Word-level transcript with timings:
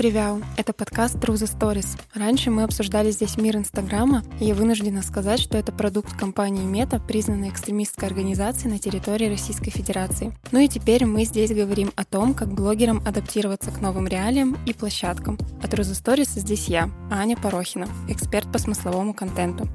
привет! 0.00 0.42
Это 0.56 0.72
подкаст 0.72 1.16
True 1.16 1.34
Stories. 1.34 2.00
Раньше 2.14 2.50
мы 2.50 2.62
обсуждали 2.62 3.10
здесь 3.10 3.36
мир 3.36 3.56
Инстаграма, 3.56 4.22
и 4.40 4.46
я 4.46 4.54
вынуждена 4.54 5.02
сказать, 5.02 5.38
что 5.40 5.58
это 5.58 5.72
продукт 5.72 6.16
компании 6.16 6.64
Мета, 6.64 6.98
признанной 6.98 7.50
экстремистской 7.50 8.08
организацией 8.08 8.72
на 8.72 8.78
территории 8.78 9.28
Российской 9.28 9.70
Федерации. 9.70 10.34
Ну 10.52 10.60
и 10.60 10.68
теперь 10.68 11.04
мы 11.04 11.24
здесь 11.24 11.52
говорим 11.52 11.92
о 11.96 12.06
том, 12.06 12.32
как 12.32 12.48
блогерам 12.48 13.02
адаптироваться 13.06 13.70
к 13.72 13.82
новым 13.82 14.08
реалиям 14.08 14.56
и 14.64 14.72
площадкам. 14.72 15.38
А 15.62 15.66
True 15.66 15.82
Stories 15.82 16.30
здесь 16.40 16.68
я, 16.68 16.88
Аня 17.10 17.36
Порохина, 17.36 17.86
эксперт 18.08 18.50
по 18.50 18.58
смысловому 18.58 19.12
контенту. 19.12 19.68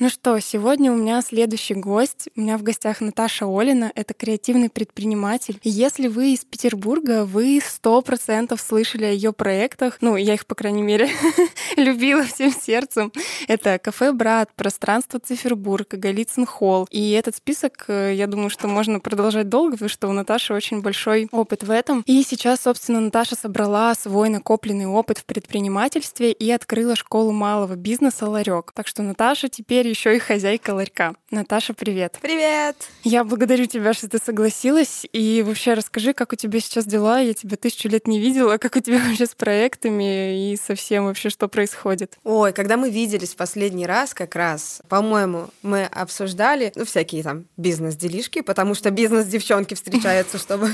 Ну 0.00 0.08
что, 0.10 0.40
сегодня 0.40 0.90
у 0.90 0.96
меня 0.96 1.22
следующий 1.22 1.74
гость. 1.74 2.28
У 2.34 2.40
меня 2.40 2.58
в 2.58 2.64
гостях 2.64 3.00
Наташа 3.00 3.46
Олина. 3.46 3.92
Это 3.94 4.12
креативный 4.12 4.68
предприниматель. 4.68 5.60
Если 5.62 6.08
вы 6.08 6.32
из 6.32 6.44
Петербурга, 6.44 7.24
вы 7.24 7.60
сто 7.64 8.02
процентов 8.02 8.60
слышали 8.60 9.04
о 9.04 9.12
ее 9.12 9.32
проектах. 9.32 9.98
Ну, 10.00 10.16
я 10.16 10.34
их, 10.34 10.46
по 10.46 10.56
крайней 10.56 10.82
мере, 10.82 11.10
любила 11.76 12.24
всем 12.24 12.50
сердцем. 12.50 13.12
Это 13.46 13.78
кафе 13.78 14.10
«Брат», 14.10 14.50
пространство 14.56 15.20
Цифербург, 15.20 15.90
Голицын 15.90 16.44
холл. 16.44 16.88
И 16.90 17.12
этот 17.12 17.36
список, 17.36 17.84
э, 17.86 18.14
я 18.16 18.26
думаю, 18.26 18.50
что 18.50 18.66
можно 18.66 18.98
продолжать 18.98 19.48
долго, 19.48 19.74
потому 19.74 19.88
что 19.88 20.08
у 20.08 20.12
Наташи 20.12 20.54
очень 20.54 20.82
большой 20.82 21.28
опыт 21.30 21.62
в 21.62 21.70
этом. 21.70 22.02
И 22.06 22.24
сейчас, 22.24 22.62
собственно, 22.62 22.98
Наташа 22.98 23.36
собрала 23.36 23.94
свой 23.94 24.28
накопленный 24.28 24.86
опыт 24.86 25.18
в 25.18 25.24
предпринимательстве 25.24 26.32
и 26.32 26.50
открыла 26.50 26.96
школу 26.96 27.30
малого 27.30 27.76
бизнеса 27.76 28.28
«Ларек». 28.28 28.72
Так 28.74 28.88
что 28.88 29.04
Наташа 29.04 29.48
теперь 29.48 29.83
теперь 29.84 29.90
еще 29.90 30.16
и 30.16 30.18
хозяйка 30.18 30.70
ларька. 30.70 31.14
Наташа, 31.30 31.74
привет. 31.74 32.18
Привет. 32.22 32.76
Я 33.02 33.22
благодарю 33.22 33.66
тебя, 33.66 33.92
что 33.92 34.08
ты 34.08 34.18
согласилась. 34.18 35.04
И 35.12 35.42
вообще 35.46 35.74
расскажи, 35.74 36.14
как 36.14 36.32
у 36.32 36.36
тебя 36.36 36.60
сейчас 36.60 36.86
дела. 36.86 37.20
Я 37.20 37.34
тебя 37.34 37.56
тысячу 37.58 37.88
лет 37.88 38.06
не 38.06 38.18
видела. 38.18 38.56
Как 38.56 38.76
у 38.76 38.80
тебя 38.80 38.98
вообще 39.06 39.26
с 39.26 39.34
проектами 39.34 40.52
и 40.52 40.56
со 40.56 40.74
всем 40.74 41.04
вообще, 41.04 41.28
что 41.28 41.48
происходит? 41.48 42.18
Ой, 42.24 42.52
когда 42.52 42.78
мы 42.78 42.90
виделись 42.90 43.34
в 43.34 43.36
последний 43.36 43.86
раз, 43.86 44.14
как 44.14 44.34
раз, 44.36 44.80
по-моему, 44.88 45.50
мы 45.62 45.84
обсуждали, 45.84 46.72
ну, 46.76 46.86
всякие 46.86 47.22
там 47.22 47.44
бизнес-делишки, 47.58 48.40
потому 48.40 48.74
что 48.74 48.90
бизнес-девчонки 48.90 49.74
встречаются, 49.74 50.38
чтобы 50.38 50.70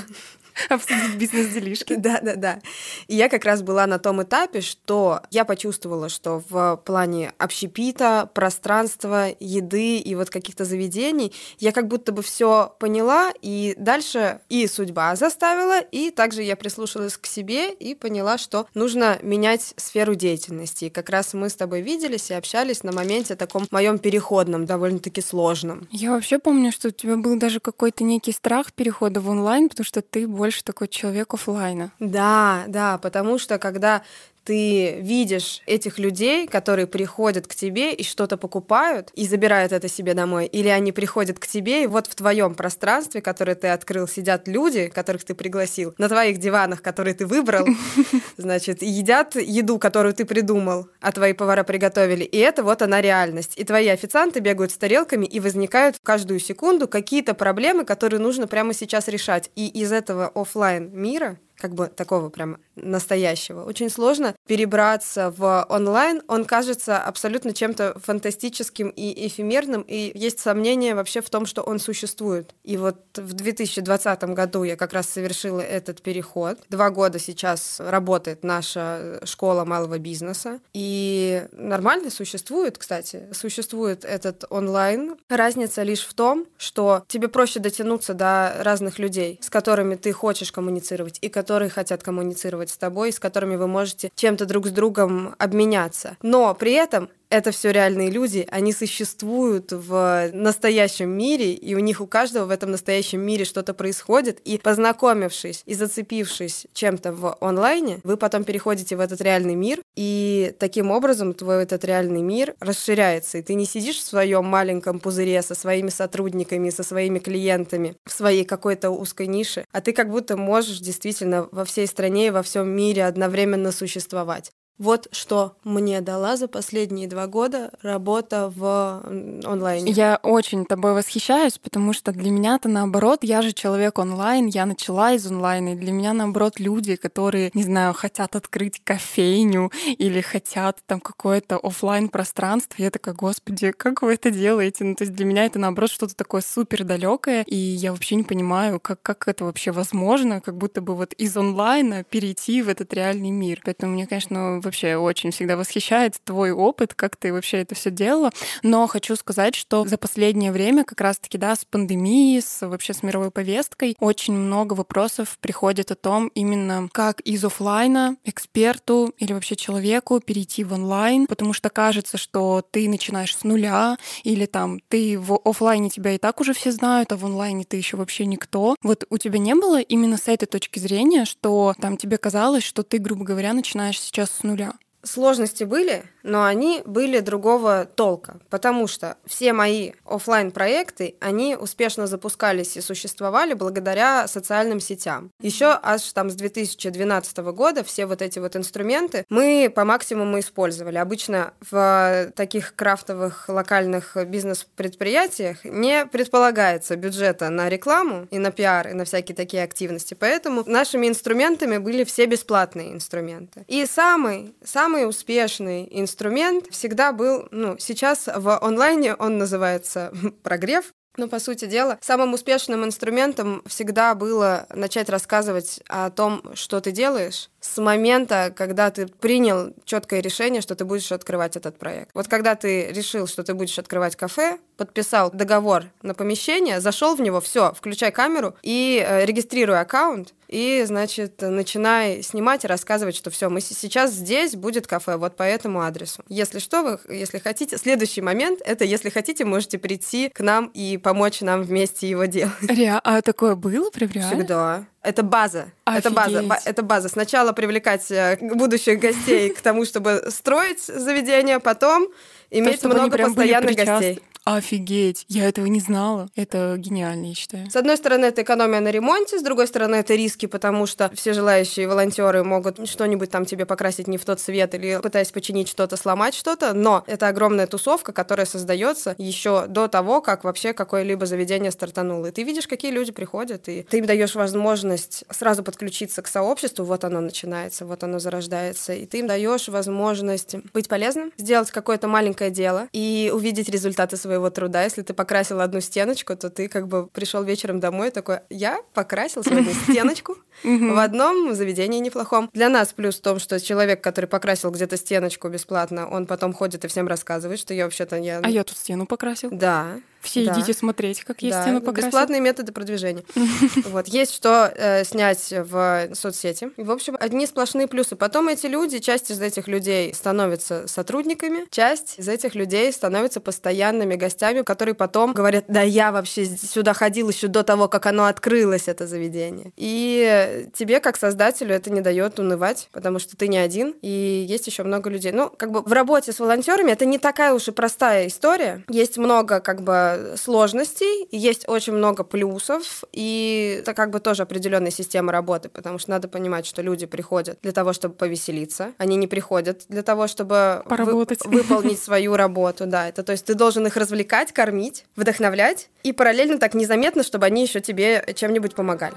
обсудить 0.69 1.16
бизнес-делишки. 1.16 1.97
Да, 1.97 2.20
да, 2.22 2.36
да. 2.36 2.61
И 3.08 3.16
я 3.16 3.28
как 3.28 3.44
раз 3.44 3.62
была 3.62 3.86
на 3.86 3.98
том 3.98 4.22
этапе, 4.22 4.61
что 4.61 5.20
я 5.30 5.44
почувствовала, 5.44 6.08
что 6.08 6.42
в 6.48 6.80
плане 6.84 7.33
общепита, 7.39 8.30
пространства, 8.33 9.28
еды 9.38 9.98
и 9.98 10.14
вот 10.14 10.31
каких-то 10.31 10.64
заведений 10.64 11.33
я 11.58 11.72
как 11.72 11.88
будто 11.88 12.12
бы 12.12 12.22
все 12.22 12.75
поняла, 12.78 13.33
и 13.42 13.75
дальше 13.77 14.41
и 14.48 14.66
судьба 14.66 15.16
заставила, 15.16 15.81
и 15.81 16.11
также 16.11 16.42
я 16.42 16.56
прислушалась 16.56 17.16
к 17.16 17.27
себе 17.27 17.72
и 17.72 17.94
поняла, 17.94 18.38
что 18.38 18.66
нужно 18.75 19.19
менять 19.22 19.75
сферу 19.77 20.14
деятельности. 20.14 20.86
И 20.86 20.91
как 20.91 21.11
раз 21.11 21.34
мы 21.34 21.48
с 21.48 21.55
тобой 21.55 21.81
виделись 21.81 22.31
и 22.31 22.34
общались 22.34 22.83
на 22.83 22.92
моменте 22.92 23.36
таком 23.36 23.66
моем 23.70 23.98
переходном, 23.98 24.66
довольно-таки 24.66 25.20
сложном. 25.20 25.88
Я 25.91 26.11
вообще 26.11 26.38
помню, 26.38 26.72
что 26.72 26.88
у 26.88 26.91
тебя 26.91 27.16
был 27.16 27.36
даже 27.36 27.61
какой-то 27.61 28.05
некий 28.05 28.33
страх 28.33 28.72
перехода 28.72 29.20
в 29.20 29.28
онлайн, 29.28 29.69
потому 29.69 29.84
что 29.84 30.03
ты 30.03 30.27
больше 30.27 30.50
такой 30.62 30.89
человек 30.89 31.33
офлайна. 31.34 31.93
Да, 32.01 32.65
да, 32.69 32.98
потому 32.98 33.39
что 33.39 33.59
когда 33.59 34.03
ты 34.44 35.00
видишь 35.00 35.62
этих 35.66 35.98
людей, 35.98 36.46
которые 36.46 36.86
приходят 36.86 37.46
к 37.46 37.55
тебе 37.55 37.92
и 37.92 38.02
что-то 38.02 38.36
покупают 38.36 39.10
и 39.14 39.27
забирают 39.27 39.72
это 39.72 39.88
себе 39.88 40.14
домой, 40.14 40.47
или 40.47 40.69
они 40.69 40.92
приходят 40.92 41.38
к 41.38 41.47
тебе, 41.47 41.84
и 41.84 41.86
вот 41.86 42.06
в 42.06 42.14
твоем 42.14 42.55
пространстве, 42.55 43.20
которое 43.20 43.54
ты 43.54 43.69
открыл, 43.69 44.09
сидят 44.09 44.48
люди, 44.48 44.88
которых 44.88 45.25
ты 45.25 45.34
пригласил, 45.34 45.94
на 45.98 46.09
твоих 46.09 46.38
диванах, 46.38 46.82
которые 46.82 47.15
ты 47.15 47.26
выбрал, 47.26 47.66
значит, 48.37 48.82
едят 48.82 49.37
еду, 49.37 49.78
которую 49.78 50.15
ты 50.15 50.25
придумал, 50.25 50.88
а 51.00 51.12
твои 51.12 51.32
повара 51.32 51.65
приготовили, 51.65 52.25
и 52.25 52.38
это 52.38 52.62
вот 52.62 52.82
она 52.82 53.00
реальность. 53.00 53.53
И 53.56 53.65
твои 53.65 53.88
официанты 53.88 54.41
бегают 54.41 54.72
с 54.72 54.76
тарелками, 54.76 55.26
и 55.26 55.41
возникают 55.41 55.97
в 55.97 56.03
каждую 56.03 56.41
секунду 56.41 56.88
какие-то 56.88 57.34
проблемы, 57.34 57.84
которые 57.84 58.20
нужно 58.20 58.47
прямо 58.47 58.75
сейчас 58.75 59.09
решать. 59.09 59.50
И 59.54 59.69
из 59.69 59.92
этого 59.92 60.31
офлайн 60.34 60.91
мира 60.92 61.38
как 61.60 61.75
бы 61.75 61.88
такого 61.88 62.31
прям 62.31 62.56
настоящего. 62.82 63.64
Очень 63.64 63.91
сложно 63.91 64.34
перебраться 64.46 65.32
в 65.36 65.66
онлайн. 65.68 66.22
Он 66.28 66.44
кажется 66.44 66.98
абсолютно 66.98 67.52
чем-то 67.52 67.98
фантастическим 68.02 68.88
и 68.88 69.26
эфемерным, 69.26 69.82
и 69.86 70.12
есть 70.14 70.41
сомнения 70.41 70.94
вообще 70.94 71.20
в 71.20 71.30
том, 71.30 71.46
что 71.46 71.62
он 71.62 71.78
существует. 71.78 72.54
И 72.64 72.76
вот 72.76 72.96
в 73.16 73.32
2020 73.32 74.24
году 74.24 74.64
я 74.64 74.76
как 74.76 74.92
раз 74.92 75.08
совершила 75.08 75.60
этот 75.60 76.02
переход. 76.02 76.58
Два 76.68 76.91
года 76.91 77.18
сейчас 77.18 77.80
работает 77.80 78.44
наша 78.44 79.20
школа 79.24 79.64
малого 79.64 79.98
бизнеса, 79.98 80.60
и 80.72 81.47
нормально 81.52 82.10
существует, 82.10 82.78
кстати, 82.78 83.28
существует 83.32 84.04
этот 84.04 84.44
онлайн. 84.50 85.16
Разница 85.28 85.82
лишь 85.82 86.06
в 86.06 86.14
том, 86.14 86.47
что 86.56 87.04
тебе 87.08 87.28
проще 87.28 87.60
дотянуться 87.60 88.14
до 88.14 88.54
разных 88.60 88.98
людей, 88.98 89.38
с 89.42 89.50
которыми 89.50 89.94
ты 89.94 90.12
хочешь 90.12 90.52
коммуницировать, 90.52 91.18
и 91.20 91.28
которые 91.28 91.70
хотят 91.70 92.02
коммуницировать 92.02 92.69
с 92.70 92.78
тобой, 92.78 93.12
с 93.12 93.19
которыми 93.19 93.56
вы 93.56 93.66
можете 93.66 94.10
чем-то 94.14 94.47
друг 94.47 94.66
с 94.66 94.70
другом 94.70 95.34
обменяться. 95.38 96.16
Но 96.22 96.54
при 96.54 96.72
этом 96.72 97.10
это 97.30 97.52
все 97.52 97.70
реальные 97.70 98.10
люди, 98.10 98.46
они 98.50 98.72
существуют 98.72 99.72
в 99.72 100.30
настоящем 100.32 101.10
мире, 101.10 101.54
и 101.54 101.74
у 101.74 101.78
них 101.78 102.00
у 102.00 102.06
каждого 102.06 102.46
в 102.46 102.50
этом 102.50 102.72
настоящем 102.72 103.20
мире 103.20 103.44
что-то 103.44 103.72
происходит, 103.72 104.41
и 104.41 104.58
познакомившись 104.58 105.62
и 105.64 105.74
зацепившись 105.74 106.66
чем-то 106.74 107.12
в 107.12 107.36
онлайне, 107.41 108.00
вы 108.02 108.16
потом 108.16 108.44
переходите 108.44 108.96
в 108.96 109.00
этот 109.00 109.20
реальный 109.20 109.54
мир, 109.54 109.80
и 109.96 110.54
таким 110.58 110.91
образом 110.91 111.32
твой 111.34 111.62
этот 111.62 111.84
реальный 111.84 112.22
мир 112.22 112.54
расширяется, 112.60 113.38
и 113.38 113.42
ты 113.42 113.54
не 113.54 113.64
сидишь 113.64 113.98
в 113.98 114.02
своем 114.02 114.44
маленьком 114.44 114.98
пузыре 114.98 115.41
со 115.42 115.54
своими 115.54 115.91
сотрудниками, 115.91 116.70
со 116.70 116.82
своими 116.82 117.20
клиентами, 117.20 117.94
в 118.06 118.12
своей 118.12 118.44
какой-то 118.44 118.91
узкой 118.91 119.28
нише, 119.28 119.64
а 119.72 119.80
ты 119.80 119.92
как 119.92 120.10
будто 120.10 120.36
можешь 120.36 120.80
действительно 120.80 121.48
во 121.52 121.64
всей 121.64 121.86
стране 121.86 122.26
и 122.26 122.30
во 122.30 122.42
всем 122.42 122.68
мире 122.68 123.04
одновременно 123.04 123.70
существовать. 123.70 124.50
Вот 124.80 125.08
что 125.12 125.56
мне 125.62 126.00
дала 126.00 126.38
за 126.38 126.48
последние 126.48 127.06
два 127.06 127.26
года 127.26 127.70
работа 127.82 128.50
в 128.56 129.02
онлайне. 129.44 129.92
Я 129.92 130.18
очень 130.22 130.64
тобой 130.64 130.94
восхищаюсь, 130.94 131.58
потому 131.58 131.92
что 131.92 132.12
для 132.12 132.30
меня 132.30 132.54
это 132.54 132.70
наоборот, 132.70 133.18
я 133.20 133.42
же 133.42 133.52
человек 133.52 133.98
онлайн, 133.98 134.46
я 134.46 134.64
начала 134.64 135.12
из 135.12 135.26
онлайна, 135.26 135.74
и 135.74 135.76
для 135.76 135.92
меня 135.92 136.14
наоборот 136.14 136.58
люди, 136.58 136.96
которые, 136.96 137.50
не 137.52 137.62
знаю, 137.62 137.92
хотят 137.92 138.34
открыть 138.36 138.80
кофейню 138.82 139.70
или 139.98 140.22
хотят 140.22 140.78
там 140.86 141.00
какое-то 141.00 141.58
офлайн 141.58 142.08
пространство, 142.08 142.82
я 142.82 142.91
такая, 142.91 143.14
господи, 143.14 143.72
как 143.72 144.00
вы 144.00 144.14
это 144.14 144.30
делаете? 144.30 144.84
Ну, 144.84 144.94
то 144.94 145.04
есть 145.04 145.14
для 145.14 145.26
меня 145.26 145.44
это 145.44 145.58
наоборот 145.58 145.91
что-то 145.91 146.16
такое 146.16 146.41
супер 146.41 146.84
далекое, 146.84 147.42
и 147.42 147.54
я 147.54 147.92
вообще 147.92 148.14
не 148.14 148.24
понимаю, 148.24 148.80
как, 148.80 149.02
как 149.02 149.28
это 149.28 149.44
вообще 149.44 149.72
возможно, 149.72 150.41
как 150.41 150.56
будто 150.56 150.80
бы 150.80 150.97
вот 150.97 151.12
из 151.12 151.36
онлайна 151.36 152.02
перейти 152.02 152.62
в 152.62 152.70
этот 152.70 152.94
реальный 152.94 153.30
мир. 153.30 153.60
Поэтому 153.62 153.92
мне, 153.92 154.06
конечно, 154.06 154.58
вообще 154.70 154.97
очень 154.97 155.32
всегда 155.32 155.56
восхищает 155.56 156.14
твой 156.25 156.53
опыт, 156.53 156.94
как 156.94 157.16
ты 157.16 157.32
вообще 157.32 157.58
это 157.58 157.75
все 157.75 157.91
делала. 157.91 158.31
Но 158.62 158.86
хочу 158.86 159.16
сказать, 159.16 159.56
что 159.56 159.84
за 159.84 159.98
последнее 159.98 160.53
время 160.53 160.84
как 160.84 161.00
раз-таки, 161.00 161.38
да, 161.38 161.56
с 161.56 161.64
пандемией, 161.64 162.41
с 162.41 162.64
вообще 162.66 162.94
с 162.94 163.03
мировой 163.03 163.32
повесткой, 163.32 163.97
очень 163.98 164.34
много 164.34 164.75
вопросов 164.75 165.38
приходит 165.41 165.91
о 165.91 165.97
том, 165.97 166.28
именно 166.34 166.88
как 166.92 167.20
из 167.22 167.44
офлайна 167.44 168.16
эксперту 168.25 169.12
или 169.19 169.32
вообще 169.32 169.56
человеку 169.56 170.20
перейти 170.20 170.62
в 170.62 170.72
онлайн, 170.72 171.27
потому 171.27 171.53
что 171.53 171.68
кажется, 171.68 172.16
что 172.16 172.65
ты 172.71 172.89
начинаешь 172.89 173.36
с 173.36 173.42
нуля, 173.42 173.97
или 174.22 174.47
там 174.47 174.78
ты 174.89 175.18
в 175.18 175.41
офлайне 175.45 175.91
тебя 175.91 176.12
и 176.12 176.18
так 176.18 176.41
уже 176.41 176.53
все 176.53 176.71
знают, 176.71 177.10
а 177.10 177.16
в 177.16 177.27
онлайне 177.27 177.65
ты 177.65 177.77
еще 177.77 177.97
вообще 177.97 178.24
никто. 178.24 178.77
Вот 178.84 179.04
у 179.10 179.18
тебя 179.18 179.41
не 179.41 179.56
было 179.56 179.80
именно 179.80 180.16
с 180.16 180.28
этой 180.28 180.47
точки 180.47 180.78
зрения, 180.78 181.24
что 181.24 181.74
там 181.80 181.97
тебе 181.97 182.18
казалось, 182.18 182.62
что 182.62 182.84
ты, 182.84 182.98
грубо 182.98 183.24
говоря, 183.24 183.53
начинаешь 183.53 184.00
сейчас 184.00 184.30
с 184.30 184.42
нуля? 184.45 184.59
Нуля. 184.60 184.78
Сложности 185.02 185.64
были, 185.64 186.04
но 186.22 186.44
они 186.44 186.82
были 186.84 187.20
другого 187.20 187.86
толка, 187.94 188.41
потому 188.50 188.86
что 188.86 189.16
все 189.26 189.52
мои 189.52 189.92
офлайн 190.04 190.50
проекты 190.50 191.14
они 191.20 191.56
успешно 191.56 192.06
запускались 192.06 192.76
и 192.76 192.80
существовали 192.80 193.54
благодаря 193.54 194.28
социальным 194.28 194.80
сетям. 194.80 195.30
Еще 195.41 195.78
аж 195.82 196.02
там 196.12 196.28
с 196.30 196.34
2012 196.34 197.38
года 197.38 197.82
все 197.84 198.06
вот 198.06 198.20
эти 198.22 198.38
вот 198.38 198.56
инструменты 198.56 199.24
мы 199.30 199.72
по 199.74 199.84
максимуму 199.84 200.38
использовали. 200.41 200.98
Обычно 200.98 201.54
в 201.70 202.32
таких 202.36 202.74
крафтовых 202.74 203.48
локальных 203.48 204.16
бизнес-предприятиях 204.26 205.64
не 205.64 206.04
предполагается 206.06 206.97
бюджета 206.97 207.48
на 207.50 207.68
рекламу 207.68 208.26
и 208.30 208.38
на 208.38 208.50
пиар, 208.50 208.88
и 208.88 208.92
на 208.92 209.04
всякие 209.04 209.34
такие 209.34 209.62
активности, 209.62 210.14
поэтому 210.14 210.64
нашими 210.66 211.06
инструментами 211.08 211.78
были 211.78 212.04
все 212.04 212.26
бесплатные 212.26 212.92
инструменты. 212.92 213.64
И 213.68 213.86
самый, 213.86 214.54
самый 214.62 214.90
успешный 215.07 215.89
инструмент 215.91 216.21
инструмент 216.21 216.66
всегда 216.71 217.13
был, 217.13 217.48
ну, 217.51 217.77
сейчас 217.78 218.27
в 218.27 218.59
онлайне 218.59 219.15
он 219.15 219.39
называется 219.39 220.13
прогрев, 220.42 220.92
но, 221.16 221.28
по 221.28 221.39
сути 221.39 221.65
дела, 221.65 221.98
самым 222.01 222.34
успешным 222.34 222.84
инструментом 222.84 223.63
всегда 223.66 224.15
было 224.15 224.66
начать 224.71 225.09
рассказывать 225.09 225.81
о 225.89 226.10
том, 226.10 226.42
что 226.54 226.81
ты 226.81 226.92
делаешь, 226.92 227.51
с 227.60 227.78
момента, 227.78 228.53
когда 228.54 228.91
ты 228.91 229.07
принял 229.07 229.74
четкое 229.84 230.21
решение, 230.21 230.62
что 230.62 230.74
ты 230.74 230.84
будешь 230.84 231.12
открывать 231.12 231.57
этот 231.57 231.78
проект. 231.78 232.10
Вот 232.15 232.28
когда 232.28 232.54
ты 232.54 232.91
решил, 232.92 233.27
что 233.27 233.42
ты 233.42 233.54
будешь 233.54 233.78
открывать 233.78 234.16
кафе, 234.16 234.59
подписал 234.77 235.30
договор 235.30 235.84
на 236.03 236.15
помещение, 236.15 236.80
зашел 236.80 237.15
в 237.15 237.21
него, 237.21 237.41
все, 237.41 237.72
включай 237.74 238.10
камеру 238.10 238.54
и 238.62 239.04
э, 239.07 239.27
регистрируй 239.27 239.78
аккаунт, 239.78 240.33
и, 240.48 240.83
значит, 240.84 241.42
начинай 241.42 242.22
снимать 242.22 242.65
и 242.65 242.66
рассказывать, 242.66 243.15
что 243.15 243.30
все, 243.30 243.48
мы 243.48 243.60
сейчас 243.60 244.12
здесь 244.12 244.57
будет 244.57 244.86
кафе, 244.86 245.16
вот 245.16 245.36
по 245.36 245.45
этому 245.45 245.83
адресу. 245.83 246.24
Если 246.28 246.59
что, 246.59 246.83
вы, 246.83 247.15
если 247.15 247.39
хотите, 247.39 247.78
следующий 247.78 248.21
момент, 248.21 248.60
это 248.65 248.84
если 248.84 249.10
хотите, 249.10 249.45
можете 249.45 249.78
прийти 249.78 250.28
к 250.28 250.41
нам 250.41 250.66
и 250.74 250.97
помочь 250.97 251.41
нам 251.42 251.62
вместе 251.62 252.09
его 252.09 252.24
делать. 252.24 252.54
Ре, 252.62 253.01
а 253.04 253.22
такое 253.22 253.54
было 253.54 253.91
прям 253.91 254.10
реально? 254.10 254.34
Всегда. 254.34 254.86
Это 255.02 255.22
база. 255.22 255.72
Офигеть. 255.84 256.06
Это 256.06 256.11
база. 256.11 256.61
Это 256.64 256.82
база. 256.82 257.08
Сначала 257.08 257.52
привлекать 257.52 258.11
э, 258.11 258.37
будущих 258.40 259.00
гостей 259.00 259.50
к 259.50 259.61
тому, 259.61 259.87
чтобы 259.87 260.26
строить 260.30 260.80
заведение, 260.80 261.58
потом 261.58 262.08
иметь 262.50 262.80
То, 262.82 262.88
много 262.88 263.16
постоянных 263.16 263.76
гостей. 263.76 264.20
Офигеть, 264.56 265.25
я 265.28 265.49
этого 265.49 265.66
не 265.66 265.78
знала. 265.78 266.28
Это 266.35 266.75
гениально, 266.76 267.26
я 267.26 267.35
считаю. 267.35 267.70
С 267.70 267.76
одной 267.76 267.97
стороны, 267.97 268.25
это 268.26 268.42
экономия 268.42 268.80
на 268.80 268.90
ремонте, 268.90 269.38
с 269.38 269.42
другой 269.42 269.68
стороны, 269.68 269.94
это 269.94 270.16
риски, 270.16 270.47
потому 270.47 270.87
что 270.87 271.08
все 271.14 271.35
желающие 271.35 271.87
волонтеры 271.87 272.42
могут 272.42 272.88
что-нибудь 272.88 273.30
там 273.30 273.44
тебе 273.44 273.64
покрасить 273.64 274.08
не 274.08 274.18
в 274.18 274.25
тот 274.25 274.40
цвет 274.40 274.75
или 274.75 274.99
пытаясь 275.00 275.30
починить 275.30 275.68
что-то, 275.68 275.97
сломать 275.97 276.35
что-то, 276.35 276.73
но 276.75 277.04
это 277.06 277.28
огромная 277.28 277.68
тусовка, 277.68 278.12
которая 278.12 278.44
создается 278.44 279.14
еще 279.18 279.66
до 279.68 279.87
того, 279.87 280.20
как 280.20 280.42
вообще 280.42 280.73
какое-либо 280.73 281.26
заведение 281.26 281.70
стартануло. 281.70 282.26
И 282.26 282.30
ты 282.32 282.42
видишь, 282.42 282.66
какие 282.66 282.90
люди 282.90 283.12
приходят, 283.12 283.68
и 283.68 283.85
ты 283.85 283.99
им 283.99 284.06
даешь 284.06 284.35
возможность 284.35 285.23
сразу 285.30 285.62
подключиться 285.62 286.23
к 286.23 286.26
сообществу, 286.26 286.85
вот 286.85 287.04
оно 287.04 287.20
начинается, 287.20 287.87
вот 287.87 288.02
оно 288.02 288.18
зарождается, 288.18 288.94
и 288.94 289.06
ты 289.06 289.20
им 289.20 289.28
даешь 289.28 289.68
возможность 289.68 290.56
быть 290.75 290.88
полезным, 290.88 291.32
сделать 291.37 291.70
какое-то 291.70 292.08
маленькое 292.08 292.50
дело 292.50 292.88
и 292.92 293.30
увидеть 293.32 293.68
результаты 293.68 294.16
своего 294.16 294.39
труда. 294.49 294.85
Если 294.85 295.02
ты 295.02 295.12
покрасил 295.12 295.61
одну 295.61 295.83
стеночку, 295.83 296.35
то 296.35 296.49
ты 296.49 296.69
как 296.69 296.88
бы 296.88 297.07
пришел 297.09 297.42
вечером 297.42 297.78
домой 297.81 298.11
такой, 298.11 298.38
я 298.49 298.81
покрасил 298.95 299.45
сегодня 299.45 299.75
стеночку 299.88 300.38
в 300.64 300.99
одном 300.99 301.54
заведении 301.54 301.99
неплохом. 301.99 302.49
Для 302.54 302.71
нас 302.71 302.95
плюс 302.95 303.16
в 303.16 303.21
том, 303.21 303.38
что 303.38 303.61
человек, 303.61 304.02
который 304.02 304.26
покрасил 304.26 304.71
где-то 304.71 304.97
стеночку 304.97 305.49
бесплатно, 305.49 306.09
он 306.09 306.26
потом 306.26 306.54
ходит 306.54 306.85
и 306.87 306.88
всем 306.88 307.07
рассказывает, 307.07 307.61
что 307.61 307.75
я 307.75 307.85
вообще-то 307.85 308.16
я... 308.16 308.40
А 308.42 308.49
я 308.49 308.64
тут 308.64 308.78
стену 308.78 309.04
покрасил. 309.04 309.50
Да. 309.50 309.97
Все 310.21 310.45
да. 310.45 310.55
идите 310.55 310.75
смотреть, 310.75 311.25
как 311.25 311.43
я 311.43 311.50
Да, 311.50 311.62
стену 311.62 311.81
покрасил. 311.81 312.09
Бесплатные 312.09 312.40
методы 312.40 312.73
продвижения. 312.73 313.25
Вот 313.90 314.07
есть 314.09 314.35
что 314.35 314.73
э, 314.75 315.05
снять 315.05 315.52
в 315.52 316.09
соцсети. 316.14 316.71
И, 316.76 316.83
в 316.83 316.90
общем, 316.90 317.17
одни 317.19 317.47
сплошные 317.47 317.87
плюсы. 317.87 318.17
Потом 318.17 318.49
эти 318.49 318.67
люди, 318.67 318.99
часть 318.99 319.31
из 319.31 319.40
этих 319.40 319.69
людей 319.69 320.14
становятся 320.14 320.87
сотрудниками, 320.87 321.67
часть 321.71 322.19
из 322.19 322.28
этих 322.28 322.55
людей 322.55 322.93
становятся 322.93 323.40
постоянными 323.40 324.14
гостями, 324.14 324.62
которые 324.62 324.95
потом 324.95 325.33
говорят, 325.33 325.64
да 325.69 325.83
я 325.83 326.12
вообще 326.12 326.45
сюда 326.45 326.93
ходил 326.93 327.28
еще 327.31 327.49
до 327.49 327.62
того, 327.62 327.88
как 327.88 328.07
оно 328.07 328.26
открылось, 328.26 328.88
это 328.88 329.07
заведение. 329.07 329.73
И 329.76 330.69
тебе, 330.75 331.00
как 331.00 331.17
создателю, 331.17 331.75
это 331.75 331.90
не 331.90 332.00
дает 332.00 332.38
унывать, 332.38 332.88
потому 332.93 333.19
что 333.19 333.37
ты 333.37 333.49
не 333.49 333.59
один, 333.59 333.95
и 334.02 334.47
есть 334.49 334.67
еще 334.67 334.83
много 334.83 335.11
людей. 335.11 335.33
Ну, 335.33 335.50
как 335.50 335.71
бы 335.73 335.83
в 335.83 335.93
работе 335.93 336.33
с 336.33 336.38
волонтерами 336.38 336.93
это 336.93 337.07
не 337.07 337.19
такая 337.19 337.55
уж 337.55 337.69
и 337.69 337.73
простая 337.73 338.26
история. 338.26 338.85
Есть 338.88 339.19
много, 339.19 339.61
как 339.61 339.83
бы, 339.83 340.10
сложностей, 340.37 341.26
есть 341.30 341.68
очень 341.68 341.92
много 341.92 342.25
плюсов, 342.25 343.04
и 343.12 343.78
это 343.80 343.95
как 343.95 344.11
бы 344.11 344.21
тоже 344.21 344.42
определенная 344.42 344.90
система 344.90 345.33
работы, 345.33 345.68
потому 345.68 345.99
что 345.99 346.11
надо 346.11 346.28
понимать, 346.28 346.66
что 346.66 346.83
люди 346.83 347.07
приходят 347.07 347.59
для 347.62 347.73
того, 347.73 347.92
чтобы 347.92 348.14
повеселиться, 348.14 348.92
они 348.99 349.16
не 349.16 349.26
приходят 349.26 349.85
для 349.88 350.02
того, 350.02 350.26
чтобы 350.26 350.83
вы- 350.85 350.90
Поработать. 350.90 351.40
выполнить 351.45 352.02
свою 352.02 352.37
работу, 352.37 352.87
да, 352.87 353.09
это 353.09 353.23
то 353.23 353.33
есть 353.33 353.45
ты 353.45 353.54
должен 353.54 353.87
их 353.87 353.97
развлекать, 353.97 354.52
кормить, 354.52 355.04
вдохновлять, 355.16 355.88
и 356.02 356.12
параллельно 356.12 356.59
так 356.59 356.75
незаметно, 356.75 357.23
чтобы 357.23 357.47
они 357.47 357.62
еще 357.62 357.80
тебе 357.80 358.25
чем-нибудь 358.35 358.75
помогали. 358.75 359.16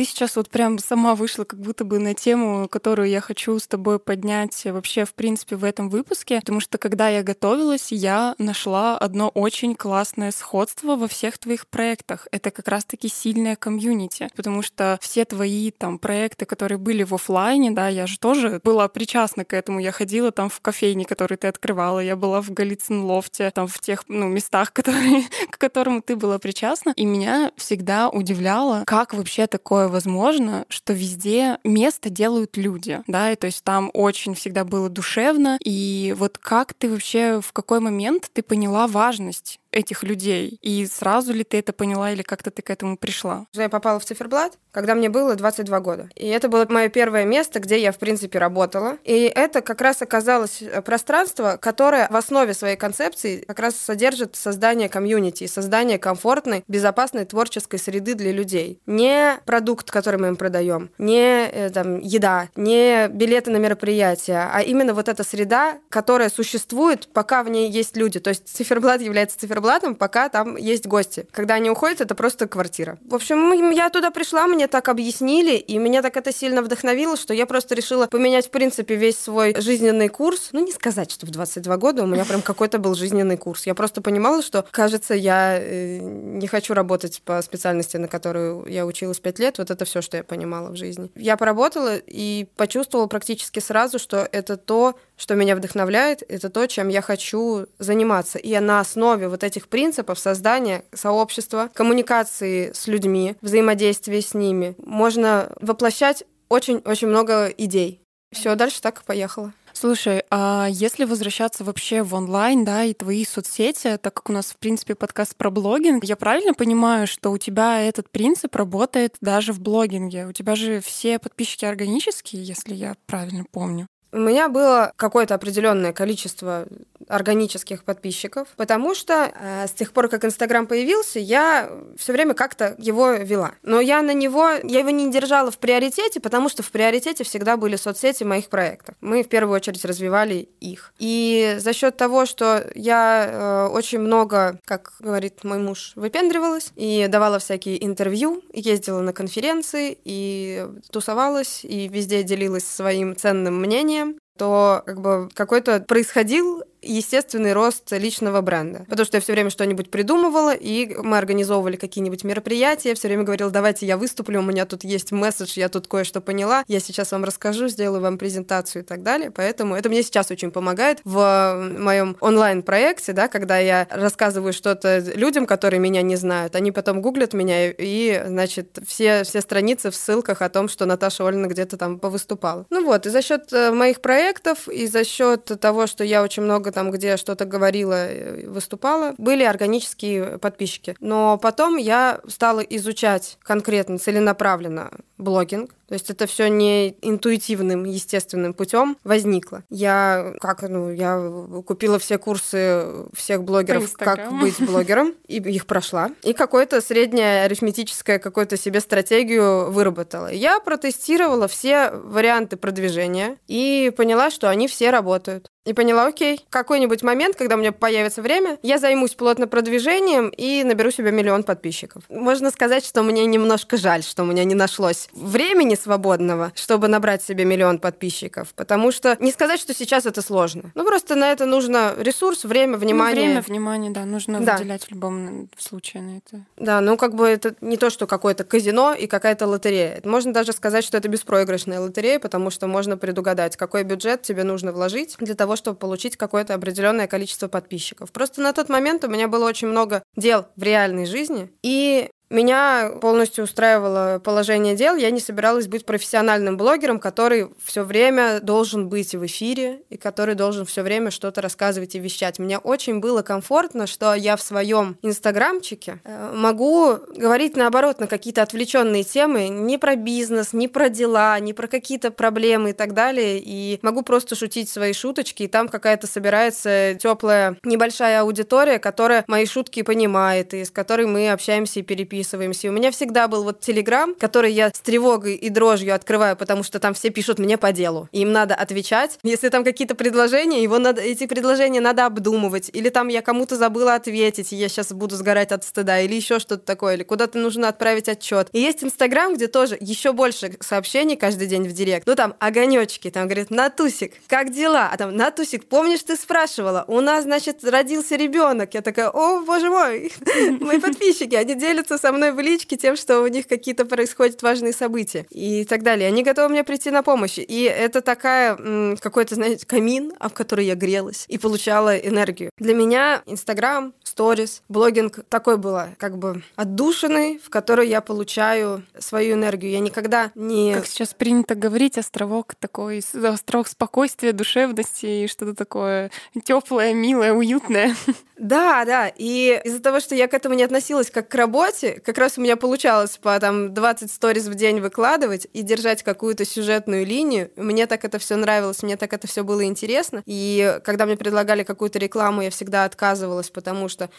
Ты 0.00 0.06
сейчас 0.06 0.36
вот 0.36 0.48
прям 0.48 0.78
сама 0.78 1.14
вышла 1.14 1.44
как 1.44 1.60
будто 1.60 1.84
бы 1.84 1.98
на 1.98 2.14
тему, 2.14 2.68
которую 2.68 3.10
я 3.10 3.20
хочу 3.20 3.58
с 3.58 3.66
тобой 3.66 3.98
поднять 3.98 4.64
вообще, 4.64 5.04
в 5.04 5.12
принципе, 5.12 5.56
в 5.56 5.62
этом 5.64 5.90
выпуске, 5.90 6.40
потому 6.40 6.60
что 6.60 6.78
когда 6.78 7.10
я 7.10 7.22
готовилась, 7.22 7.92
я 7.92 8.34
нашла 8.38 8.96
одно 8.96 9.28
очень 9.28 9.74
классное 9.74 10.30
сходство 10.30 10.96
во 10.96 11.06
всех 11.06 11.36
твоих 11.36 11.66
проектах. 11.66 12.28
Это 12.32 12.50
как 12.50 12.68
раз-таки 12.68 13.08
сильная 13.08 13.56
комьюнити, 13.56 14.30
потому 14.34 14.62
что 14.62 14.98
все 15.02 15.26
твои 15.26 15.70
там 15.70 15.98
проекты, 15.98 16.46
которые 16.46 16.78
были 16.78 17.02
в 17.02 17.14
оффлайне, 17.14 17.70
да, 17.70 17.88
я 17.88 18.06
же 18.06 18.18
тоже 18.18 18.58
была 18.64 18.88
причастна 18.88 19.44
к 19.44 19.52
этому. 19.52 19.80
Я 19.80 19.92
ходила 19.92 20.32
там 20.32 20.48
в 20.48 20.62
кофейни, 20.62 21.04
которые 21.04 21.36
ты 21.36 21.48
открывала, 21.48 22.00
я 22.00 22.16
была 22.16 22.40
в 22.40 22.50
Голицын 22.50 23.02
лофте, 23.02 23.50
там 23.50 23.66
в 23.66 23.78
тех 23.80 24.04
ну, 24.08 24.28
местах, 24.28 24.72
которые, 24.72 25.24
к 25.50 25.58
которым 25.58 26.00
ты 26.00 26.16
была 26.16 26.38
причастна. 26.38 26.94
И 26.96 27.04
меня 27.04 27.52
всегда 27.58 28.08
удивляло, 28.08 28.84
как 28.86 29.12
вообще 29.12 29.46
такое 29.46 29.89
возможно, 29.90 30.64
что 30.68 30.92
везде 30.92 31.58
место 31.64 32.10
делают 32.10 32.56
люди, 32.56 33.02
да, 33.06 33.32
и 33.32 33.36
то 33.36 33.46
есть 33.46 33.62
там 33.64 33.90
очень 33.92 34.34
всегда 34.34 34.64
было 34.64 34.88
душевно. 34.88 35.58
И 35.64 36.14
вот 36.16 36.38
как 36.38 36.74
ты 36.74 36.88
вообще, 36.90 37.40
в 37.40 37.52
какой 37.52 37.80
момент 37.80 38.30
ты 38.32 38.42
поняла 38.42 38.86
важность 38.86 39.60
этих 39.72 40.02
людей? 40.02 40.58
И 40.62 40.86
сразу 40.86 41.32
ли 41.32 41.44
ты 41.44 41.58
это 41.58 41.72
поняла 41.72 42.10
или 42.12 42.22
как-то 42.22 42.50
ты 42.50 42.62
к 42.62 42.70
этому 42.70 42.96
пришла? 42.96 43.46
Я 43.52 43.68
попала 43.68 43.98
в 44.00 44.04
циферблат, 44.04 44.58
когда 44.72 44.94
мне 44.94 45.08
было 45.08 45.34
22 45.34 45.80
года. 45.80 46.08
И 46.14 46.26
это 46.28 46.48
было 46.48 46.66
мое 46.68 46.88
первое 46.88 47.24
место, 47.24 47.60
где 47.60 47.80
я, 47.80 47.92
в 47.92 47.98
принципе, 47.98 48.38
работала. 48.38 48.98
И 49.04 49.30
это 49.34 49.60
как 49.60 49.80
раз 49.80 50.02
оказалось 50.02 50.62
э, 50.62 50.82
пространство, 50.82 51.58
которое 51.60 52.08
в 52.10 52.16
основе 52.16 52.54
своей 52.54 52.76
концепции 52.76 53.44
как 53.46 53.58
раз 53.58 53.76
содержит 53.76 54.36
создание 54.36 54.88
комьюнити, 54.88 55.46
создание 55.46 55.98
комфортной, 55.98 56.64
безопасной 56.68 57.24
творческой 57.24 57.78
среды 57.78 58.14
для 58.14 58.32
людей. 58.32 58.80
Не 58.86 59.38
продукт, 59.44 59.90
который 59.90 60.18
мы 60.18 60.28
им 60.28 60.36
продаем, 60.36 60.90
не 60.98 61.46
э, 61.46 61.70
там, 61.70 62.00
еда, 62.00 62.48
не 62.56 63.08
билеты 63.08 63.50
на 63.50 63.56
мероприятия, 63.56 64.48
а 64.52 64.60
именно 64.62 64.94
вот 64.94 65.08
эта 65.08 65.24
среда, 65.24 65.78
которая 65.88 66.30
существует, 66.30 67.08
пока 67.12 67.42
в 67.42 67.48
ней 67.48 67.70
есть 67.70 67.96
люди. 67.96 68.20
То 68.20 68.30
есть 68.30 68.48
циферблат 68.48 69.00
является 69.00 69.38
циферблатом, 69.38 69.59
пока 69.94 70.28
там 70.28 70.56
есть 70.56 70.86
гости. 70.86 71.26
Когда 71.30 71.54
они 71.54 71.70
уходят, 71.70 72.00
это 72.00 72.14
просто 72.14 72.46
квартира. 72.46 72.98
В 73.06 73.14
общем, 73.14 73.70
я 73.70 73.90
туда 73.90 74.10
пришла, 74.10 74.46
мне 74.46 74.66
так 74.66 74.88
объяснили, 74.88 75.56
и 75.56 75.78
меня 75.78 76.02
так 76.02 76.16
это 76.16 76.32
сильно 76.32 76.62
вдохновило, 76.62 77.16
что 77.16 77.34
я 77.34 77.46
просто 77.46 77.74
решила 77.74 78.06
поменять, 78.06 78.46
в 78.46 78.50
принципе, 78.50 78.96
весь 78.96 79.18
свой 79.18 79.54
жизненный 79.60 80.08
курс. 80.08 80.50
Ну, 80.52 80.64
не 80.64 80.72
сказать, 80.72 81.10
что 81.10 81.26
в 81.26 81.30
22 81.30 81.76
года 81.76 82.02
у 82.02 82.06
меня 82.06 82.24
прям 82.24 82.42
какой-то 82.42 82.78
был 82.78 82.94
жизненный 82.94 83.36
курс. 83.36 83.66
Я 83.66 83.74
просто 83.74 84.00
понимала, 84.00 84.42
что, 84.42 84.64
кажется, 84.70 85.14
я 85.14 85.58
э, 85.60 85.98
не 86.00 86.46
хочу 86.46 86.74
работать 86.74 87.22
по 87.24 87.40
специальности, 87.42 87.96
на 87.96 88.08
которую 88.08 88.66
я 88.66 88.86
училась 88.86 89.20
5 89.20 89.38
лет. 89.38 89.58
Вот 89.58 89.70
это 89.70 89.84
все, 89.84 90.02
что 90.02 90.16
я 90.16 90.24
понимала 90.24 90.70
в 90.70 90.76
жизни. 90.76 91.10
Я 91.14 91.36
поработала 91.36 91.96
и 91.96 92.48
почувствовала 92.56 93.06
практически 93.06 93.60
сразу, 93.60 93.98
что 93.98 94.28
это 94.30 94.56
то, 94.56 94.94
что 95.16 95.34
меня 95.34 95.56
вдохновляет, 95.56 96.22
это 96.28 96.48
то, 96.48 96.66
чем 96.66 96.88
я 96.88 97.02
хочу 97.02 97.66
заниматься. 97.78 98.38
И 98.38 98.58
на 98.58 98.80
основе 98.80 99.28
вот 99.28 99.44
этих 99.44 99.49
принципов 99.68 100.18
создания 100.18 100.84
сообщества, 100.92 101.70
коммуникации 101.72 102.72
с 102.72 102.86
людьми, 102.86 103.36
взаимодействия 103.40 104.20
с 104.20 104.34
ними, 104.34 104.74
можно 104.78 105.52
воплощать 105.60 106.24
очень-очень 106.48 107.08
много 107.08 107.46
идей. 107.46 108.00
Все, 108.32 108.54
дальше 108.54 108.80
так 108.80 109.00
и 109.00 109.04
поехало. 109.04 109.52
Слушай, 109.72 110.24
а 110.30 110.68
если 110.70 111.04
возвращаться 111.04 111.64
вообще 111.64 112.02
в 112.02 112.14
онлайн, 112.14 112.64
да, 112.64 112.84
и 112.84 112.92
твои 112.92 113.24
соцсети, 113.24 113.96
так 113.96 114.14
как 114.14 114.28
у 114.28 114.32
нас, 114.32 114.46
в 114.46 114.56
принципе, 114.58 114.94
подкаст 114.94 115.36
про 115.36 115.50
блогинг, 115.50 116.04
я 116.04 116.16
правильно 116.16 116.54
понимаю, 116.54 117.06
что 117.06 117.30
у 117.30 117.38
тебя 117.38 117.80
этот 117.80 118.10
принцип 118.10 118.54
работает 118.56 119.16
даже 119.20 119.52
в 119.52 119.60
блогинге? 119.60 120.26
У 120.26 120.32
тебя 120.32 120.54
же 120.54 120.80
все 120.80 121.18
подписчики 121.18 121.64
органические, 121.64 122.44
если 122.44 122.74
я 122.74 122.94
правильно 123.06 123.44
помню. 123.50 123.86
У 124.12 124.18
меня 124.18 124.48
было 124.48 124.92
какое-то 124.96 125.34
определенное 125.34 125.92
количество 125.92 126.66
органических 127.10 127.84
подписчиков, 127.84 128.48
потому 128.56 128.94
что 128.94 129.32
э, 129.34 129.66
с 129.66 129.72
тех 129.72 129.92
пор, 129.92 130.08
как 130.08 130.24
Инстаграм 130.24 130.66
появился, 130.66 131.18
я 131.18 131.70
все 131.98 132.12
время 132.12 132.34
как-то 132.34 132.74
его 132.78 133.12
вела. 133.12 133.52
Но 133.62 133.80
я 133.80 134.00
на 134.02 134.14
него, 134.14 134.48
я 134.62 134.80
его 134.80 134.90
не 134.90 135.10
держала 135.10 135.50
в 135.50 135.58
приоритете, 135.58 136.20
потому 136.20 136.48
что 136.48 136.62
в 136.62 136.70
приоритете 136.70 137.24
всегда 137.24 137.56
были 137.56 137.76
соцсети 137.76 138.22
моих 138.22 138.48
проектов. 138.48 138.94
Мы 139.00 139.22
в 139.22 139.28
первую 139.28 139.56
очередь 139.56 139.84
развивали 139.84 140.48
их. 140.60 140.92
И 140.98 141.56
за 141.58 141.72
счет 141.72 141.96
того, 141.96 142.26
что 142.26 142.64
я 142.74 143.26
э, 143.28 143.66
очень 143.72 143.98
много, 143.98 144.60
как 144.64 144.92
говорит 145.00 145.42
мой 145.42 145.58
муж, 145.58 145.92
выпендривалась 145.96 146.72
и 146.76 147.06
давала 147.08 147.38
всякие 147.38 147.84
интервью, 147.84 148.42
ездила 148.52 149.00
на 149.00 149.12
конференции 149.12 149.98
и 150.04 150.66
тусовалась, 150.90 151.64
и 151.64 151.88
везде 151.88 152.22
делилась 152.22 152.66
своим 152.66 153.16
ценным 153.16 153.60
мнением, 153.60 153.99
то 154.40 154.82
как 154.86 155.02
бы 155.02 155.28
какой-то 155.34 155.80
происходил 155.80 156.62
естественный 156.82 157.52
рост 157.52 157.90
личного 157.92 158.40
бренда. 158.40 158.84
Потому 158.88 159.06
что 159.06 159.16
я 159.16 159.20
все 159.20 159.32
время 159.32 159.50
что-нибудь 159.50 159.90
придумывала, 159.90 160.54
и 160.54 160.94
мы 160.94 161.18
организовывали 161.18 161.76
какие-нибудь 161.76 162.24
мероприятия, 162.24 162.94
все 162.94 163.08
время 163.08 163.24
говорила, 163.24 163.50
давайте 163.50 163.86
я 163.86 163.96
выступлю, 163.96 164.40
у 164.40 164.42
меня 164.42 164.66
тут 164.66 164.84
есть 164.84 165.12
месседж, 165.12 165.58
я 165.58 165.68
тут 165.68 165.86
кое-что 165.86 166.20
поняла, 166.20 166.64
я 166.68 166.80
сейчас 166.80 167.12
вам 167.12 167.24
расскажу, 167.24 167.68
сделаю 167.68 168.02
вам 168.02 168.18
презентацию 168.18 168.82
и 168.82 168.84
так 168.86 169.02
далее. 169.02 169.30
Поэтому 169.30 169.74
это 169.74 169.88
мне 169.88 170.02
сейчас 170.02 170.30
очень 170.30 170.50
помогает 170.50 171.00
в 171.04 171.70
моем 171.78 172.16
онлайн-проекте, 172.20 173.12
да, 173.12 173.28
когда 173.28 173.58
я 173.58 173.86
рассказываю 173.90 174.52
что-то 174.52 174.98
людям, 175.14 175.46
которые 175.46 175.80
меня 175.80 176.02
не 176.02 176.16
знают, 176.16 176.56
они 176.56 176.72
потом 176.72 177.02
гуглят 177.02 177.32
меня, 177.32 177.70
и, 177.70 178.22
значит, 178.26 178.78
все, 178.86 179.24
все 179.24 179.40
страницы 179.40 179.90
в 179.90 179.96
ссылках 179.96 180.42
о 180.42 180.48
том, 180.48 180.68
что 180.68 180.86
Наташа 180.86 181.24
Ольна 181.24 181.46
где-то 181.46 181.76
там 181.76 181.98
повыступала. 181.98 182.66
Ну 182.70 182.84
вот, 182.84 183.06
и 183.06 183.10
за 183.10 183.22
счет 183.22 183.52
э, 183.52 183.70
моих 183.72 184.00
проектов, 184.00 184.68
и 184.68 184.86
за 184.86 185.04
счет 185.04 185.44
того, 185.60 185.86
что 185.86 186.04
я 186.04 186.22
очень 186.22 186.42
много 186.42 186.69
там, 186.72 186.90
где 186.90 187.16
что-то 187.16 187.44
говорила, 187.44 188.06
э, 188.08 188.48
выступала, 188.48 189.14
были 189.18 189.44
органические 189.44 190.38
подписчики. 190.38 190.96
Но 191.00 191.38
потом 191.38 191.76
я 191.76 192.20
стала 192.28 192.60
изучать 192.60 193.38
конкретно, 193.42 193.98
целенаправленно 193.98 194.90
блогинг, 195.20 195.70
то 195.90 195.94
есть 195.94 196.08
это 196.08 196.28
все 196.28 196.48
не 196.48 196.96
интуитивным, 197.02 197.82
естественным 197.82 198.54
путем 198.54 198.96
возникло. 199.02 199.64
Я 199.70 200.34
как, 200.40 200.62
ну, 200.62 200.88
я 200.92 201.20
купила 201.66 201.98
все 201.98 202.16
курсы 202.16 202.86
всех 203.12 203.42
блогеров, 203.42 203.92
как 203.94 204.32
быть 204.38 204.60
блогером, 204.60 205.14
и 205.26 205.38
их 205.38 205.66
прошла. 205.66 206.10
И 206.22 206.32
какое-то 206.32 206.80
среднее 206.80 207.42
арифметическое 207.42 208.20
какую-то 208.20 208.56
себе 208.56 208.78
стратегию 208.78 209.72
выработала. 209.72 210.28
Я 210.28 210.60
протестировала 210.60 211.48
все 211.48 211.90
варианты 211.90 212.56
продвижения 212.56 213.36
и 213.48 213.92
поняла, 213.96 214.30
что 214.30 214.48
они 214.48 214.68
все 214.68 214.90
работают. 214.90 215.48
И 215.66 215.74
поняла, 215.74 216.06
окей, 216.06 216.40
какой-нибудь 216.48 217.02
момент, 217.02 217.36
когда 217.36 217.56
у 217.56 217.58
меня 217.58 217.70
появится 217.70 218.22
время, 218.22 218.58
я 218.62 218.78
займусь 218.78 219.14
плотно 219.14 219.46
продвижением 219.46 220.30
и 220.30 220.64
наберу 220.64 220.90
себе 220.90 221.12
миллион 221.12 221.42
подписчиков. 221.42 222.04
Можно 222.08 222.50
сказать, 222.50 222.84
что 222.84 223.02
мне 223.02 223.26
немножко 223.26 223.76
жаль, 223.76 224.02
что 224.02 224.22
у 224.22 224.26
меня 224.26 224.44
не 224.44 224.54
нашлось 224.54 225.09
времени 225.12 225.74
свободного, 225.74 226.52
чтобы 226.54 226.88
набрать 226.88 227.22
себе 227.22 227.44
миллион 227.44 227.78
подписчиков. 227.78 228.54
Потому 228.54 228.90
что 228.90 229.16
не 229.20 229.30
сказать, 229.30 229.60
что 229.60 229.74
сейчас 229.74 230.06
это 230.06 230.22
сложно. 230.22 230.72
Ну, 230.74 230.86
просто 230.86 231.14
на 231.14 231.30
это 231.30 231.44
нужно 231.44 231.94
ресурс, 231.98 232.44
время, 232.44 232.72
ну, 232.72 232.78
внимание. 232.78 233.22
Ну, 233.22 233.28
время, 233.28 233.42
внимание, 233.42 233.90
да, 233.90 234.04
нужно 234.06 234.40
да. 234.40 234.56
выделять 234.56 234.84
в 234.84 234.90
любом 234.90 235.48
случае 235.58 236.02
на 236.02 236.16
это. 236.16 236.46
Да, 236.56 236.80
ну 236.80 236.96
как 236.96 237.14
бы 237.14 237.26
это 237.26 237.54
не 237.60 237.76
то, 237.76 237.90
что 237.90 238.06
какое-то 238.06 238.44
казино 238.44 238.94
и 238.94 239.06
какая-то 239.06 239.46
лотерея. 239.46 240.00
Можно 240.04 240.32
даже 240.32 240.52
сказать, 240.52 240.84
что 240.84 240.96
это 240.96 241.08
беспроигрышная 241.08 241.80
лотерея, 241.80 242.18
потому 242.18 242.50
что 242.50 242.66
можно 242.66 242.96
предугадать, 242.96 243.56
какой 243.56 243.84
бюджет 243.84 244.22
тебе 244.22 244.44
нужно 244.44 244.72
вложить 244.72 245.16
для 245.18 245.34
того, 245.34 245.50
того, 245.50 245.56
чтобы 245.56 245.78
получить 245.78 246.16
какое-то 246.16 246.54
определенное 246.54 247.08
количество 247.08 247.48
подписчиков. 247.48 248.12
Просто 248.12 248.40
на 248.40 248.52
тот 248.52 248.68
момент 248.68 249.02
у 249.02 249.08
меня 249.08 249.26
было 249.26 249.48
очень 249.48 249.66
много 249.66 250.04
дел 250.16 250.46
в 250.54 250.62
реальной 250.62 251.06
жизни, 251.06 251.50
и 251.64 252.08
меня 252.30 252.92
полностью 253.00 253.42
устраивало 253.42 254.20
положение 254.22 254.76
дел. 254.76 254.94
Я 254.94 255.10
не 255.10 255.18
собиралась 255.18 255.66
быть 255.66 255.84
профессиональным 255.84 256.56
блогером, 256.56 257.00
который 257.00 257.48
все 257.60 257.82
время 257.82 258.38
должен 258.40 258.88
быть 258.88 259.16
в 259.16 259.26
эфире 259.26 259.82
и 259.90 259.96
который 259.96 260.36
должен 260.36 260.64
все 260.64 260.82
время 260.82 261.10
что-то 261.10 261.42
рассказывать 261.42 261.96
и 261.96 261.98
вещать. 261.98 262.38
Мне 262.38 262.58
очень 262.58 263.00
было 263.00 263.22
комфортно, 263.22 263.88
что 263.88 264.14
я 264.14 264.36
в 264.36 264.42
своем 264.42 264.96
инстаграмчике 265.02 265.98
э, 266.04 266.32
могу 266.32 266.98
говорить 267.16 267.56
наоборот 267.56 267.98
на 267.98 268.06
какие-то 268.06 268.42
отвлеченные 268.42 269.02
темы, 269.02 269.48
не 269.48 269.76
про 269.76 269.96
бизнес, 269.96 270.52
не 270.52 270.68
про 270.68 270.88
дела, 270.88 271.36
не 271.40 271.52
про 271.52 271.66
какие-то 271.66 272.12
проблемы 272.12 272.70
и 272.70 272.74
так 272.74 272.94
далее. 272.94 273.40
И 273.44 273.80
могу 273.82 274.02
просто 274.02 274.36
шутить 274.36 274.68
свои 274.68 274.92
шуточки, 274.92 275.42
и 275.42 275.48
там 275.48 275.68
какая-то 275.68 276.06
собирается 276.06 276.94
теплая 276.94 277.56
небольшая 277.64 278.20
аудитория, 278.20 278.78
которая 278.78 279.24
мои 279.26 279.46
шутки 279.46 279.82
понимает, 279.82 280.54
и 280.54 280.64
с 280.64 280.70
которой 280.70 281.06
мы 281.06 281.30
общаемся 281.30 281.80
и 281.80 281.82
переписываем 281.82 282.19
переписываемся. 282.20 282.66
И 282.66 282.70
у 282.70 282.72
меня 282.72 282.90
всегда 282.90 283.28
был 283.28 283.44
вот 283.44 283.60
Телеграм, 283.60 284.14
который 284.14 284.52
я 284.52 284.68
с 284.68 284.80
тревогой 284.80 285.34
и 285.34 285.48
дрожью 285.48 285.94
открываю, 285.94 286.36
потому 286.36 286.62
что 286.62 286.78
там 286.78 286.94
все 286.94 287.10
пишут 287.10 287.38
мне 287.38 287.56
по 287.56 287.72
делу. 287.72 288.08
И 288.12 288.20
им 288.20 288.32
надо 288.32 288.54
отвечать. 288.54 289.18
Если 289.22 289.48
там 289.48 289.64
какие-то 289.64 289.94
предложения, 289.94 290.62
его 290.62 290.78
надо, 290.78 291.00
эти 291.00 291.26
предложения 291.26 291.80
надо 291.80 292.06
обдумывать. 292.06 292.70
Или 292.72 292.88
там 292.88 293.08
я 293.08 293.22
кому-то 293.22 293.56
забыла 293.56 293.94
ответить, 293.94 294.52
и 294.52 294.56
я 294.56 294.68
сейчас 294.68 294.92
буду 294.92 295.16
сгорать 295.16 295.52
от 295.52 295.64
стыда, 295.64 296.00
или 296.00 296.14
еще 296.14 296.38
что-то 296.38 296.64
такое, 296.64 296.94
или 296.94 297.02
куда-то 297.02 297.38
нужно 297.38 297.68
отправить 297.68 298.08
отчет. 298.08 298.48
И 298.52 298.60
есть 298.60 298.84
Инстаграм, 298.84 299.34
где 299.34 299.46
тоже 299.46 299.76
еще 299.80 300.12
больше 300.12 300.52
сообщений 300.60 301.16
каждый 301.16 301.46
день 301.46 301.68
в 301.68 301.72
директ. 301.72 302.06
Ну 302.06 302.14
там 302.14 302.34
огонечки, 302.38 303.10
там 303.10 303.26
говорит, 303.26 303.50
Натусик, 303.50 304.12
как 304.26 304.52
дела? 304.52 304.90
А 304.92 304.96
там, 304.96 305.16
Натусик, 305.16 305.66
помнишь, 305.66 306.02
ты 306.02 306.16
спрашивала, 306.16 306.84
у 306.86 307.00
нас, 307.00 307.24
значит, 307.24 307.64
родился 307.64 308.16
ребенок. 308.16 308.74
Я 308.74 308.82
такая, 308.82 309.10
о, 309.10 309.40
боже 309.40 309.70
мой, 309.70 310.12
мои 310.60 310.78
подписчики, 310.78 311.34
они 311.34 311.54
делятся 311.54 311.98
со 311.98 312.09
мной 312.12 312.32
в 312.32 312.40
личке 312.40 312.76
тем, 312.76 312.96
что 312.96 313.20
у 313.20 313.26
них 313.26 313.46
какие-то 313.46 313.84
происходят 313.84 314.42
важные 314.42 314.72
события 314.72 315.26
и 315.30 315.64
так 315.64 315.82
далее. 315.82 316.08
Они 316.08 316.22
готовы 316.22 316.48
мне 316.48 316.64
прийти 316.64 316.90
на 316.90 317.02
помощь. 317.02 317.38
И 317.38 317.62
это 317.62 318.00
такая 318.00 318.96
какой-то, 318.96 319.34
знаете, 319.34 319.66
камин, 319.66 320.12
в 320.18 320.32
который 320.32 320.66
я 320.66 320.74
грелась 320.74 321.24
и 321.28 321.38
получала 321.38 321.96
энергию. 321.96 322.50
Для 322.58 322.74
меня 322.74 323.22
Инстаграм, 323.26 323.94
сторис, 324.02 324.62
блогинг 324.68 325.20
такой 325.28 325.56
было 325.56 325.90
как 325.98 326.18
бы 326.18 326.42
отдушиной, 326.56 327.38
в 327.38 327.50
которой 327.50 327.88
я 327.88 328.00
получаю 328.00 328.82
свою 328.98 329.34
энергию. 329.34 329.72
Я 329.72 329.80
никогда 329.80 330.30
не... 330.34 330.74
Как 330.74 330.86
сейчас 330.86 331.14
принято 331.14 331.54
говорить, 331.54 331.98
островок 331.98 332.54
такой, 332.54 333.02
островок 333.14 333.68
спокойствия, 333.68 334.32
душевности 334.32 335.06
и 335.06 335.26
что-то 335.26 335.54
такое 335.54 336.10
теплое, 336.44 336.94
милое, 336.94 337.32
уютное. 337.32 337.94
Да, 338.40 338.86
да. 338.86 339.12
И 339.18 339.60
из-за 339.64 339.82
того, 339.82 340.00
что 340.00 340.14
я 340.14 340.26
к 340.26 340.32
этому 340.32 340.54
не 340.54 340.62
относилась 340.62 341.10
как 341.10 341.28
к 341.28 341.34
работе, 341.34 341.99
как 342.04 342.18
раз 342.18 342.38
у 342.38 342.40
меня 342.40 342.56
получалось 342.56 343.18
по 343.18 343.38
там 343.38 343.74
20 343.74 344.10
сториз 344.10 344.46
в 344.46 344.54
день 344.54 344.80
выкладывать 344.80 345.46
и 345.52 345.62
держать 345.62 346.02
какую-то 346.02 346.44
сюжетную 346.44 347.06
линию. 347.06 347.50
Мне 347.56 347.86
так 347.86 348.04
это 348.04 348.18
все 348.18 348.36
нравилось, 348.36 348.82
мне 348.82 348.96
так 348.96 349.12
это 349.12 349.26
все 349.26 349.44
было 349.44 349.64
интересно. 349.64 350.22
И 350.26 350.80
когда 350.84 351.06
мне 351.06 351.16
предлагали 351.16 351.62
какую-то 351.62 351.98
рекламу, 351.98 352.42
я 352.42 352.50
всегда 352.50 352.84
отказывалась, 352.84 353.50
потому 353.50 353.88
что 353.88 354.10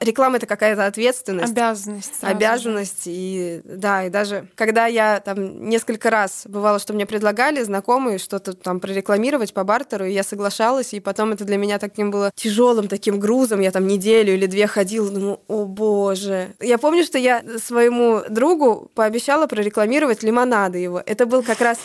реклама 0.00 0.36
это 0.36 0.46
какая-то 0.46 0.86
ответственность. 0.86 1.52
Обязанность. 1.52 2.12
Обязанность. 2.22 3.04
Же. 3.04 3.10
И 3.10 3.60
да, 3.64 4.04
и 4.04 4.10
даже 4.10 4.48
когда 4.54 4.86
я 4.86 5.20
там 5.20 5.68
несколько 5.68 6.10
раз 6.10 6.42
бывало, 6.46 6.78
что 6.78 6.92
мне 6.92 7.06
предлагали 7.06 7.62
знакомые 7.62 8.18
что-то 8.18 8.52
там 8.52 8.80
прорекламировать 8.80 9.52
по 9.52 9.64
бартеру, 9.64 10.06
и 10.06 10.12
я 10.12 10.22
соглашалась, 10.22 10.94
и 10.94 11.00
потом 11.00 11.32
это 11.32 11.44
для 11.44 11.56
меня 11.56 11.78
таким 11.78 12.10
было 12.10 12.32
тяжелым 12.34 12.88
таким 12.88 13.20
грузом. 13.20 13.60
Я 13.60 13.70
там 13.70 13.86
неделю 13.86 14.34
или 14.34 14.46
две 14.46 14.66
ходила, 14.66 15.10
думаю, 15.10 15.40
о 15.48 15.64
боже. 15.64 16.54
Я 16.60 16.78
помню, 16.78 17.04
что 17.04 17.17
я 17.18 17.42
своему 17.58 18.22
другу 18.28 18.90
пообещала 18.94 19.46
прорекламировать 19.46 20.22
лимонады 20.22 20.78
его. 20.78 21.02
Это 21.04 21.26
был 21.26 21.42
как 21.42 21.60
раз 21.60 21.78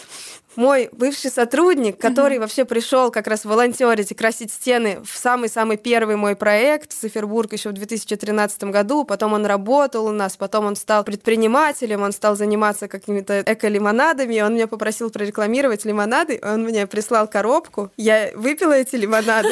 мой 0.56 0.90
бывший 0.92 1.32
сотрудник, 1.32 2.00
который 2.00 2.38
mm-hmm. 2.38 2.42
вообще 2.42 2.66
пришел 2.66 3.12
как 3.12 3.28
раз 3.28 3.46
волонтерить 3.46 4.12
и 4.12 4.16
красить 4.16 4.52
стены 4.52 5.00
в 5.04 5.18
самый-самый 5.18 5.78
первый 5.78 6.16
мой 6.16 6.36
проект 6.36 6.94
Цифербург 6.94 7.54
еще 7.54 7.70
в 7.70 7.74
2013 7.74 8.64
году. 8.66 9.04
Потом 9.04 9.34
он 9.34 9.46
работал 9.46 10.06
у 10.06 10.12
нас, 10.12 10.38
потом 10.38 10.66
он 10.66 10.76
стал 10.76 11.04
предпринимателем, 11.04 12.04
он 12.04 12.12
стал 12.12 12.36
заниматься 12.36 12.88
какими-то 12.88 13.42
эко-лимонадами. 13.46 14.42
Он 14.42 14.54
меня 14.54 14.68
попросил 14.68 15.10
прорекламировать 15.10 15.86
лимонады, 15.86 16.40
он 16.44 16.64
мне 16.64 16.88
прислал 16.88 17.28
коробку. 17.28 17.92
Я 17.98 18.32
выпила 18.36 18.74
эти 18.74 18.96
лимонады. 18.96 19.50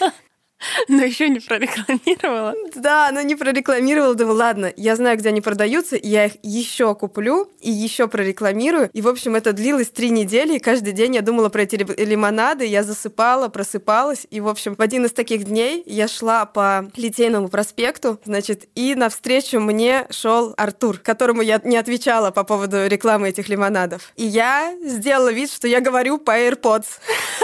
Но 0.88 1.02
еще 1.04 1.28
не 1.28 1.40
прорекламировала. 1.40 2.54
Да, 2.74 3.10
но 3.12 3.20
не 3.22 3.34
прорекламировала. 3.34 4.14
Думаю, 4.14 4.36
ладно, 4.36 4.72
я 4.76 4.96
знаю, 4.96 5.18
где 5.18 5.28
они 5.28 5.40
продаются, 5.40 5.96
я 5.96 6.26
их 6.26 6.32
еще 6.42 6.94
куплю 6.94 7.50
и 7.60 7.70
еще 7.70 8.08
прорекламирую. 8.08 8.90
И, 8.92 9.02
в 9.02 9.08
общем, 9.08 9.34
это 9.34 9.52
длилось 9.52 9.88
три 9.88 10.10
недели, 10.10 10.56
и 10.56 10.58
каждый 10.58 10.92
день 10.92 11.14
я 11.14 11.22
думала 11.22 11.48
про 11.48 11.62
эти 11.62 11.76
лимонады, 11.76 12.64
я 12.64 12.82
засыпала, 12.82 13.48
просыпалась. 13.48 14.26
И, 14.30 14.40
в 14.40 14.48
общем, 14.48 14.74
в 14.76 14.80
один 14.80 15.04
из 15.04 15.12
таких 15.12 15.44
дней 15.44 15.82
я 15.86 16.08
шла 16.08 16.46
по 16.46 16.90
Литейному 16.96 17.48
проспекту, 17.48 18.20
значит, 18.24 18.68
и 18.74 18.94
навстречу 18.94 19.60
мне 19.60 20.06
шел 20.10 20.54
Артур, 20.56 20.98
которому 20.98 21.42
я 21.42 21.60
не 21.64 21.76
отвечала 21.76 22.30
по 22.30 22.44
поводу 22.44 22.86
рекламы 22.86 23.28
этих 23.28 23.48
лимонадов. 23.48 24.12
И 24.16 24.24
я 24.24 24.74
сделала 24.82 25.32
вид, 25.32 25.50
что 25.50 25.68
я 25.68 25.80
говорю 25.80 26.18
по 26.18 26.38
AirPods 26.38 26.86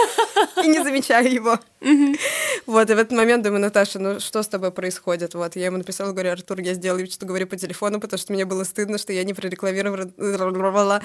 и 0.63 0.67
не 0.67 0.83
замечаю 0.83 1.31
его. 1.31 1.59
Вот, 2.65 2.89
и 2.89 2.93
в 2.93 2.97
этот 2.97 3.11
момент 3.11 3.43
думаю, 3.43 3.61
Наташа, 3.61 3.99
ну 3.99 4.19
что 4.19 4.41
с 4.41 4.47
тобой 4.47 4.71
происходит? 4.71 5.33
Вот, 5.33 5.55
я 5.55 5.65
ему 5.65 5.77
написала, 5.77 6.11
говорю, 6.11 6.31
Артур, 6.31 6.59
я 6.61 6.73
сделала 6.73 6.99
вид, 6.99 7.11
что 7.11 7.25
говорю 7.25 7.45
по 7.47 7.57
телефону, 7.57 7.99
потому 7.99 8.17
что 8.17 8.33
мне 8.33 8.45
было 8.45 8.63
стыдно, 8.63 8.97
что 8.97 9.11
я 9.11 9.23
не 9.23 9.33
прорекламировала 9.33 11.01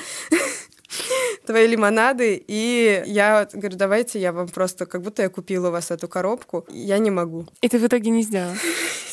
твои 1.46 1.66
лимонады, 1.66 2.42
и 2.46 3.02
я 3.06 3.48
говорю, 3.52 3.76
давайте 3.76 4.20
я 4.20 4.32
вам 4.32 4.48
просто, 4.48 4.86
как 4.86 5.02
будто 5.02 5.22
я 5.22 5.28
купила 5.28 5.68
у 5.68 5.72
вас 5.72 5.90
эту 5.90 6.08
коробку, 6.08 6.64
я 6.70 6.98
не 6.98 7.10
могу. 7.10 7.46
И 7.60 7.68
ты 7.68 7.78
в 7.78 7.86
итоге 7.86 8.10
не 8.10 8.22
сделала? 8.22 8.56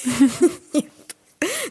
Нет. 0.73 0.94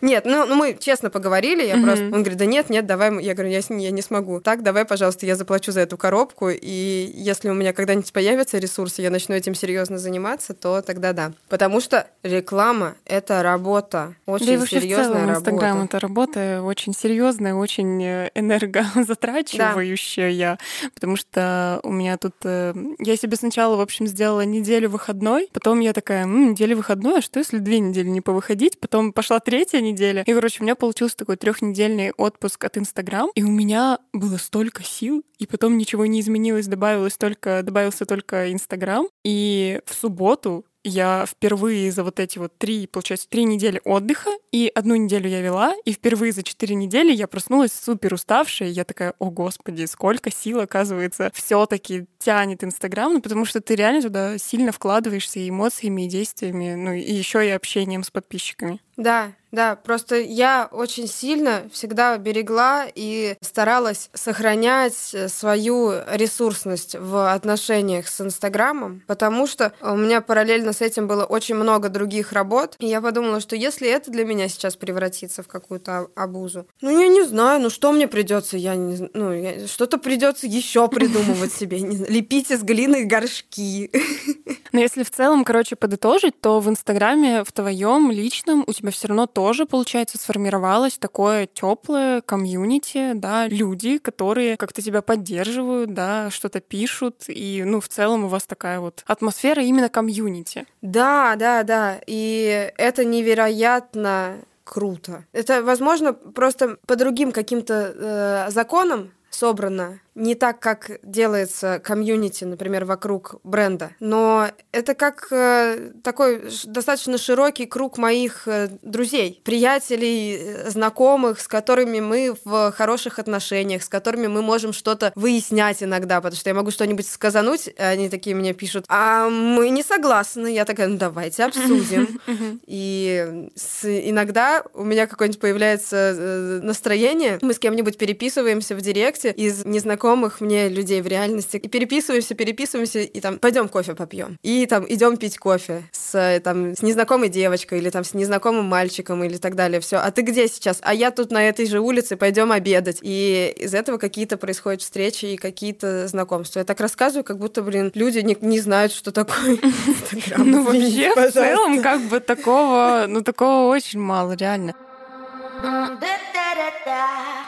Нет, 0.00 0.24
ну, 0.24 0.46
ну 0.46 0.54
мы 0.54 0.76
честно 0.78 1.10
поговорили, 1.10 1.64
я 1.64 1.76
просто... 1.76 2.04
Он 2.04 2.22
говорит, 2.22 2.38
да 2.38 2.46
нет, 2.46 2.70
нет, 2.70 2.86
давай... 2.86 3.22
Я 3.22 3.34
говорю, 3.34 3.50
я, 3.50 3.60
я 3.68 3.90
не 3.90 4.02
смогу. 4.02 4.40
Так, 4.40 4.62
давай, 4.62 4.84
пожалуйста, 4.84 5.26
я 5.26 5.36
заплачу 5.36 5.72
за 5.72 5.80
эту 5.80 5.96
коробку, 5.96 6.48
и 6.50 7.12
если 7.14 7.48
у 7.48 7.54
меня 7.54 7.72
когда-нибудь 7.72 8.12
появятся 8.12 8.58
ресурсы, 8.58 9.02
я 9.02 9.10
начну 9.10 9.34
этим 9.34 9.54
серьезно 9.54 9.98
заниматься, 9.98 10.54
то 10.54 10.82
тогда 10.82 11.12
да. 11.12 11.32
Потому 11.48 11.80
что 11.80 12.06
реклама— 12.22 12.94
это 13.04 13.42
работа, 13.42 14.14
очень 14.26 14.58
да 14.58 14.66
серьезная 14.66 15.26
работа. 15.26 15.50
Инстаграм— 15.50 15.82
это 15.84 16.00
работа 16.00 16.62
очень 16.62 16.92
серьезная, 16.92 17.54
очень 17.54 18.02
э, 18.02 18.30
энергозатрачивающая, 18.34 20.58
да. 20.82 20.90
потому 20.94 21.16
что 21.16 21.80
у 21.82 21.92
меня 21.92 22.16
тут... 22.16 22.34
Э, 22.44 22.74
я 22.98 23.16
себе 23.16 23.36
сначала, 23.36 23.76
в 23.76 23.80
общем, 23.80 24.06
сделала 24.06 24.42
неделю 24.42 24.90
выходной, 24.90 25.48
потом 25.52 25.80
я 25.80 25.92
такая, 25.92 26.24
М, 26.24 26.50
неделя 26.50 26.76
выходной, 26.76 27.18
а 27.18 27.22
что 27.22 27.38
если 27.38 27.58
две 27.58 27.78
недели 27.78 28.08
не 28.08 28.20
повыходить? 28.20 28.78
Потом 28.78 29.12
пошла 29.12 29.40
третья 29.40 29.80
неделя, 29.85 30.23
и, 30.26 30.33
короче, 30.33 30.61
у 30.61 30.64
меня 30.64 30.75
получился 30.75 31.17
такой 31.17 31.37
трехнедельный 31.37 32.12
отпуск 32.12 32.64
от 32.64 32.79
Инстаграм, 32.79 33.31
и 33.35 33.43
у 33.43 33.50
меня 33.50 33.99
было 34.12 34.37
столько 34.37 34.83
сил, 34.83 35.25
и 35.38 35.47
потом 35.47 35.79
ничего 35.79 36.07
не 36.07 36.21
изменилось, 36.21 36.67
добавилось 36.67 37.17
только, 37.17 37.62
добавился 37.62 38.07
только 38.07 38.53
Инстаграм. 38.53 39.07
И 39.25 39.81
в 39.87 39.95
субботу 39.95 40.64
я 40.85 41.25
впервые 41.26 41.91
за 41.91 42.05
вот 42.05 42.21
эти 42.21 42.38
вот 42.38 42.57
три, 42.59 42.87
получается, 42.87 43.26
три 43.29 43.45
недели 43.45 43.81
отдыха, 43.85 44.31
и 44.53 44.71
одну 44.75 44.95
неделю 44.97 45.29
я 45.29 45.41
вела, 45.41 45.75
и 45.85 45.93
впервые 45.93 46.33
за 46.33 46.43
четыре 46.43 46.75
недели 46.75 47.11
я 47.12 47.26
проснулась 47.26 47.73
супер 47.73 48.14
уставшая, 48.14 48.69
я 48.69 48.85
такая, 48.85 49.14
о 49.19 49.31
господи, 49.31 49.87
сколько 49.87 50.31
сил, 50.31 50.61
оказывается, 50.61 51.33
все 51.35 51.64
таки 51.64 52.07
тянет 52.19 52.62
Инстаграм, 52.62 53.14
ну, 53.14 53.23
потому 53.23 53.47
что 53.47 53.62
ты 53.62 53.75
реально 53.75 54.03
туда 54.03 54.38
сильно 54.38 54.73
вкладываешься 54.73 55.41
и 55.41 55.49
эмоциями, 55.49 56.03
и 56.03 56.09
действиями, 56.09 56.75
ну, 56.75 56.93
и 56.93 57.12
еще 57.12 57.47
и 57.47 57.50
общением 57.50 58.05
с 58.05 58.11
подписчиками. 58.11 58.81
Да, 58.96 59.32
да, 59.54 59.76
просто 59.76 60.16
я 60.16 60.68
очень 60.72 61.06
сильно 61.06 61.68
всегда 61.72 62.18
берегла 62.18 62.86
и 62.92 63.36
старалась 63.40 64.10
сохранять 64.12 65.14
свою 65.28 65.92
ресурсность 66.12 66.96
в 66.98 67.32
отношениях 67.32 68.08
с 68.08 68.20
Инстаграмом, 68.20 69.02
потому 69.06 69.46
что 69.46 69.72
у 69.80 69.96
меня 69.96 70.20
параллельно 70.20 70.72
с 70.72 70.80
этим 70.80 71.06
было 71.06 71.24
очень 71.24 71.54
много 71.54 71.88
других 71.88 72.32
работ, 72.32 72.74
и 72.80 72.86
я 72.86 73.00
подумала, 73.00 73.40
что 73.40 73.54
если 73.54 73.88
это 73.88 74.10
для 74.10 74.24
меня 74.24 74.48
сейчас 74.48 74.74
превратится 74.74 75.44
в 75.44 75.48
какую-то 75.48 76.08
обузу, 76.16 76.66
ну 76.80 76.90
я 77.00 77.06
не 77.06 77.22
знаю, 77.22 77.60
ну 77.60 77.70
что 77.70 77.92
мне 77.92 78.08
придется, 78.08 78.56
я 78.56 78.74
не, 78.74 79.08
ну 79.14 79.32
я, 79.32 79.68
что-то 79.68 79.98
придется 79.98 80.48
еще 80.48 80.88
придумывать 80.88 81.52
себе, 81.52 81.78
лепить 81.78 82.50
из 82.50 82.62
глины 82.62 83.04
горшки. 83.04 83.90
Но 84.75 84.81
если 84.81 85.04
в 85.04 85.11
целом, 85.12 85.45
короче, 85.45 85.76
подытожить, 85.76 86.40
то 86.40 86.59
в 86.59 86.69
Инстаграме 86.69 87.45
в 87.45 87.52
твоем 87.52 88.11
личном 88.11 88.64
у 88.66 88.73
тебя 88.73 88.90
все 88.90 89.07
равно 89.07 89.28
тоже, 89.28 89.66
получается, 89.66 90.19
сформировалось 90.19 90.99
такое 90.99 91.47
теплое 91.47 92.23
комьюнити, 92.23 93.12
да, 93.14 93.47
люди, 93.47 93.99
которые 93.99 94.57
как-то 94.57 94.83
тебя 94.83 95.00
поддерживают, 95.00 95.95
да, 95.95 96.28
что-то 96.31 96.59
пишут, 96.59 97.23
и, 97.28 97.62
ну, 97.64 97.81
в 97.81 97.87
целом 97.87 98.25
у 98.25 98.28
вас 98.28 98.47
такая 98.47 98.81
вот 98.81 99.04
атмосфера 99.07 99.62
именно 99.62 99.88
комьюнити. 99.88 100.66
Да, 100.83 101.37
да, 101.37 101.62
да, 101.62 102.00
и 102.09 102.73
это 102.76 103.04
невероятно 103.04 104.38
круто. 104.64 105.25
Это, 105.33 105.62
возможно, 105.62 106.14
просто 106.14 106.78
по 106.88 106.97
другим 106.97 107.31
каким-то 107.31 107.95
э, 107.95 108.50
законам 108.50 109.12
собрано 109.35 110.00
не 110.14 110.35
так, 110.35 110.61
как 110.61 111.00
делается 111.03 111.81
комьюнити, 111.83 112.45
например, 112.45 112.85
вокруг 112.85 113.41
бренда, 113.43 113.91
но 113.99 114.49
это 114.71 114.95
как 114.95 115.26
э, 115.33 115.91
такой 116.03 116.50
достаточно 116.64 117.19
широкий 117.19 117.67
круг 117.67 117.99
моих 117.99 118.47
э, 118.47 118.69
друзей, 118.83 119.41
приятелей, 119.45 120.37
э, 120.38 120.71
знакомых, 120.71 121.41
с 121.41 121.49
которыми 121.49 121.99
мы 121.99 122.37
в 122.45 122.71
хороших 122.73 123.19
отношениях, 123.19 123.83
с 123.83 123.88
которыми 123.88 124.29
мы 124.29 124.43
можем 124.43 124.73
что-то 124.73 125.12
выяснять 125.17 125.83
иногда, 125.83 126.21
потому 126.21 126.38
что 126.38 126.50
я 126.50 126.55
могу 126.55 126.71
что-нибудь 126.71 127.09
сказануть, 127.09 127.69
а 127.76 127.88
они 127.88 128.09
такие 128.09 128.37
мне 128.37 128.55
пишут, 128.55 128.85
а 128.88 129.29
мы 129.29 129.71
не 129.71 129.83
согласны. 129.83 130.55
Я 130.55 130.64
такая, 130.64 130.87
ну 130.87 130.97
давайте 130.97 131.44
обсудим. 131.44 132.20
И 132.66 133.51
иногда 133.83 134.62
у 134.75 134.85
меня 134.85 135.09
какое-нибудь 135.09 135.40
появляется 135.40 135.97
э, 135.97 136.61
настроение, 136.62 137.38
мы 137.42 137.53
с 137.53 137.59
кем-нибудь 137.59 137.99
переписываемся 137.99 138.77
в 138.77 138.81
директе 138.81 139.23
из 139.28 139.64
незнакомых 139.64 139.94
знакомых 139.94 140.40
мне 140.40 140.68
людей 140.68 141.00
в 141.02 141.06
реальности. 141.06 141.56
И 141.56 141.68
переписываемся, 141.68 142.34
переписываемся, 142.34 143.00
и 143.00 143.20
там 143.20 143.38
пойдем 143.38 143.68
кофе 143.68 143.94
попьем. 143.94 144.38
И 144.42 144.66
там 144.66 144.84
идем 144.88 145.16
пить 145.16 145.38
кофе 145.38 145.82
с, 145.92 146.40
там, 146.42 146.74
с 146.76 146.82
незнакомой 146.82 147.28
девочкой 147.28 147.78
или 147.78 147.90
там 147.90 148.04
с 148.04 148.14
незнакомым 148.14 148.66
мальчиком 148.66 149.24
или 149.24 149.37
так 149.37 149.54
далее. 149.54 149.80
Все. 149.80 149.96
А 149.96 150.10
ты 150.10 150.22
где 150.22 150.48
сейчас? 150.48 150.78
А 150.82 150.94
я 150.94 151.10
тут 151.10 151.30
на 151.30 151.42
этой 151.48 151.66
же 151.66 151.80
улице, 151.80 152.16
пойдем 152.16 152.52
обедать. 152.52 152.98
И 153.02 153.54
из 153.56 153.74
этого 153.74 153.98
какие-то 153.98 154.37
происходят 154.37 154.82
встречи 154.82 155.26
и 155.26 155.37
какие-то 155.37 156.06
знакомства. 156.08 156.60
Я 156.60 156.64
так 156.64 156.80
рассказываю, 156.80 157.24
как 157.24 157.38
будто, 157.38 157.62
блин, 157.62 157.90
люди 157.94 158.18
не, 158.18 158.37
не 158.40 158.60
знают, 158.60 158.92
что 158.92 159.12
такое 159.12 159.56
Инстаграм. 159.87 160.50
Ну, 160.50 160.64
вообще, 160.64 161.12
в 161.14 161.32
целом, 161.32 161.82
как 161.82 162.00
бы 162.02 162.20
такого, 162.20 163.06
ну, 163.08 163.22
такого 163.22 163.70
очень 163.70 164.00
мало, 164.00 164.32
реально. 164.32 164.74